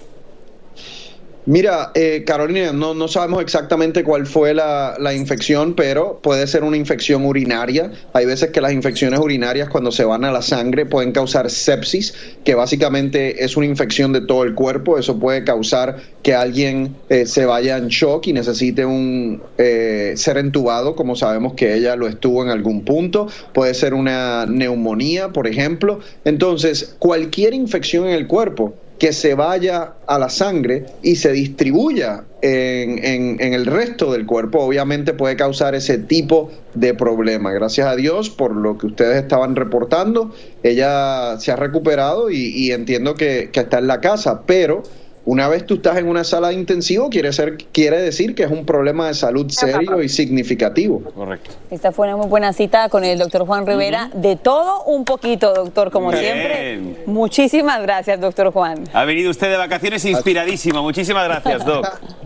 Mira, 1.48 1.92
eh, 1.94 2.24
Carolina, 2.26 2.72
no, 2.72 2.92
no 2.92 3.06
sabemos 3.06 3.40
exactamente 3.40 4.02
cuál 4.02 4.26
fue 4.26 4.52
la, 4.52 4.96
la, 4.98 5.14
infección, 5.14 5.74
pero 5.74 6.18
puede 6.20 6.44
ser 6.48 6.64
una 6.64 6.76
infección 6.76 7.24
urinaria. 7.24 7.92
Hay 8.14 8.26
veces 8.26 8.50
que 8.50 8.60
las 8.60 8.72
infecciones 8.72 9.20
urinarias 9.20 9.68
cuando 9.68 9.92
se 9.92 10.04
van 10.04 10.24
a 10.24 10.32
la 10.32 10.42
sangre 10.42 10.86
pueden 10.86 11.12
causar 11.12 11.48
sepsis, 11.48 12.14
que 12.44 12.56
básicamente 12.56 13.44
es 13.44 13.56
una 13.56 13.66
infección 13.66 14.12
de 14.12 14.22
todo 14.22 14.42
el 14.42 14.54
cuerpo. 14.56 14.98
Eso 14.98 15.20
puede 15.20 15.44
causar 15.44 15.98
que 16.24 16.34
alguien 16.34 16.96
eh, 17.10 17.26
se 17.26 17.46
vaya 17.46 17.76
en 17.76 17.86
shock 17.86 18.26
y 18.26 18.32
necesite 18.32 18.84
un 18.84 19.40
eh, 19.56 20.14
ser 20.16 20.38
entubado, 20.38 20.96
como 20.96 21.14
sabemos 21.14 21.54
que 21.54 21.76
ella 21.76 21.94
lo 21.94 22.08
estuvo 22.08 22.42
en 22.42 22.50
algún 22.50 22.84
punto. 22.84 23.28
Puede 23.54 23.72
ser 23.74 23.94
una 23.94 24.46
neumonía, 24.46 25.28
por 25.28 25.46
ejemplo. 25.46 26.00
Entonces, 26.24 26.96
cualquier 26.98 27.54
infección 27.54 28.08
en 28.08 28.14
el 28.14 28.26
cuerpo 28.26 28.74
que 28.98 29.12
se 29.12 29.34
vaya 29.34 29.94
a 30.06 30.18
la 30.18 30.28
sangre 30.28 30.86
y 31.02 31.16
se 31.16 31.32
distribuya 31.32 32.24
en, 32.40 33.38
el 33.40 33.66
resto 33.66 34.12
del 34.12 34.24
cuerpo, 34.24 34.60
obviamente 34.60 35.12
puede 35.12 35.36
causar 35.36 35.74
ese 35.74 35.98
tipo 35.98 36.50
de 36.74 36.94
problema. 36.94 37.52
Gracias 37.52 37.86
a 37.86 37.96
Dios 37.96 38.30
por 38.30 38.54
lo 38.54 38.78
que 38.78 38.86
ustedes 38.86 39.22
estaban 39.22 39.56
reportando, 39.56 40.34
ella 40.62 41.38
se 41.38 41.52
ha 41.52 41.56
recuperado 41.56 42.30
y, 42.30 42.70
entiendo 42.72 43.14
que, 43.14 43.50
que 43.52 43.60
está 43.60 43.78
en 43.78 43.86
la 43.86 44.00
casa, 44.00 44.42
pero 44.46 44.82
una 45.26 45.48
vez 45.48 45.66
tú 45.66 45.74
estás 45.74 45.98
en 45.98 46.08
una 46.08 46.22
sala 46.22 46.48
de 46.48 46.54
intensivo, 46.54 47.10
quiere, 47.10 47.32
ser, 47.32 47.56
quiere 47.72 48.00
decir 48.00 48.36
que 48.36 48.44
es 48.44 48.50
un 48.50 48.64
problema 48.64 49.08
de 49.08 49.14
salud 49.14 49.50
serio 49.50 50.00
y 50.00 50.08
significativo. 50.08 51.00
Correcto. 51.00 51.50
Esta 51.68 51.90
fue 51.90 52.06
una 52.06 52.16
muy 52.16 52.28
buena 52.28 52.52
cita 52.52 52.88
con 52.88 53.04
el 53.04 53.18
doctor 53.18 53.44
Juan 53.44 53.66
Rivera. 53.66 54.08
De 54.14 54.36
todo 54.36 54.84
un 54.84 55.04
poquito, 55.04 55.52
doctor, 55.52 55.90
como 55.90 56.12
siempre. 56.12 56.80
Muchísimas 57.06 57.82
gracias, 57.82 58.20
doctor 58.20 58.52
Juan. 58.52 58.84
Ha 58.92 59.04
venido 59.04 59.30
usted 59.30 59.50
de 59.50 59.56
vacaciones 59.56 60.04
inspiradísimo. 60.04 60.80
Muchísimas 60.82 61.24
gracias, 61.24 61.64
doc. 61.66 61.86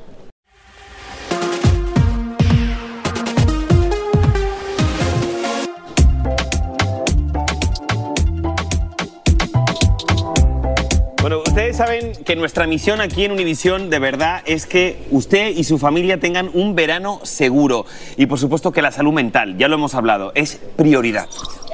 Bueno, 11.20 11.42
ustedes 11.46 11.76
saben 11.76 12.12
que 12.24 12.34
nuestra 12.34 12.66
misión 12.66 13.02
aquí 13.02 13.26
en 13.26 13.32
Univisión 13.32 13.90
de 13.90 13.98
verdad 13.98 14.42
es 14.46 14.64
que 14.64 14.96
usted 15.10 15.50
y 15.50 15.64
su 15.64 15.78
familia 15.78 16.18
tengan 16.18 16.50
un 16.54 16.74
verano 16.74 17.20
seguro. 17.24 17.84
Y 18.16 18.24
por 18.24 18.38
supuesto 18.38 18.72
que 18.72 18.80
la 18.80 18.90
salud 18.90 19.12
mental, 19.12 19.58
ya 19.58 19.68
lo 19.68 19.74
hemos 19.74 19.94
hablado, 19.94 20.32
es 20.34 20.58
prioridad. 20.76 21.26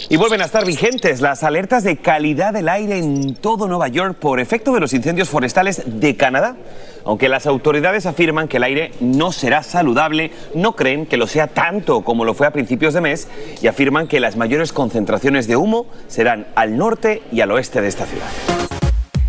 Y 0.09 0.15
vuelven 0.15 0.41
a 0.41 0.45
estar 0.45 0.65
vigentes 0.65 1.19
las 1.19 1.43
alertas 1.43 1.83
de 1.83 1.97
calidad 1.97 2.53
del 2.53 2.69
aire 2.69 2.97
en 2.97 3.35
todo 3.35 3.67
Nueva 3.67 3.89
York 3.89 4.15
por 4.17 4.39
efecto 4.39 4.71
de 4.73 4.79
los 4.79 4.93
incendios 4.93 5.27
forestales 5.27 5.83
de 5.85 6.15
Canadá. 6.15 6.55
Aunque 7.03 7.27
las 7.27 7.45
autoridades 7.45 8.05
afirman 8.05 8.47
que 8.47 8.55
el 8.55 8.63
aire 8.63 8.91
no 9.01 9.33
será 9.33 9.63
saludable, 9.63 10.31
no 10.55 10.77
creen 10.77 11.07
que 11.07 11.17
lo 11.17 11.27
sea 11.27 11.47
tanto 11.47 12.05
como 12.05 12.23
lo 12.23 12.33
fue 12.33 12.47
a 12.47 12.51
principios 12.51 12.93
de 12.93 13.01
mes 13.01 13.27
y 13.61 13.67
afirman 13.67 14.07
que 14.07 14.21
las 14.21 14.37
mayores 14.37 14.71
concentraciones 14.71 15.45
de 15.45 15.57
humo 15.57 15.87
serán 16.07 16.47
al 16.55 16.77
norte 16.77 17.21
y 17.33 17.41
al 17.41 17.51
oeste 17.51 17.81
de 17.81 17.89
esta 17.89 18.05
ciudad. 18.05 18.27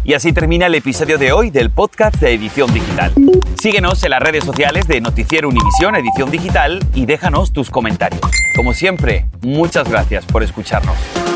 Y 0.04 0.14
así 0.14 0.32
termina 0.32 0.66
el 0.66 0.76
episodio 0.76 1.18
de 1.18 1.32
hoy 1.32 1.50
del 1.50 1.70
podcast 1.70 2.16
de 2.20 2.34
Edición 2.34 2.72
Digital. 2.72 3.12
Síguenos 3.60 4.02
en 4.04 4.10
las 4.10 4.22
redes 4.22 4.44
sociales 4.44 4.86
de 4.86 5.00
Noticiero 5.00 5.48
Univisión 5.48 5.96
Edición 5.96 6.30
Digital 6.30 6.78
y 6.94 7.04
déjanos 7.04 7.52
tus 7.52 7.68
comentarios. 7.68 8.37
Como 8.58 8.74
siempre, 8.74 9.24
muchas 9.40 9.88
gracias 9.88 10.26
por 10.26 10.42
escucharnos. 10.42 11.27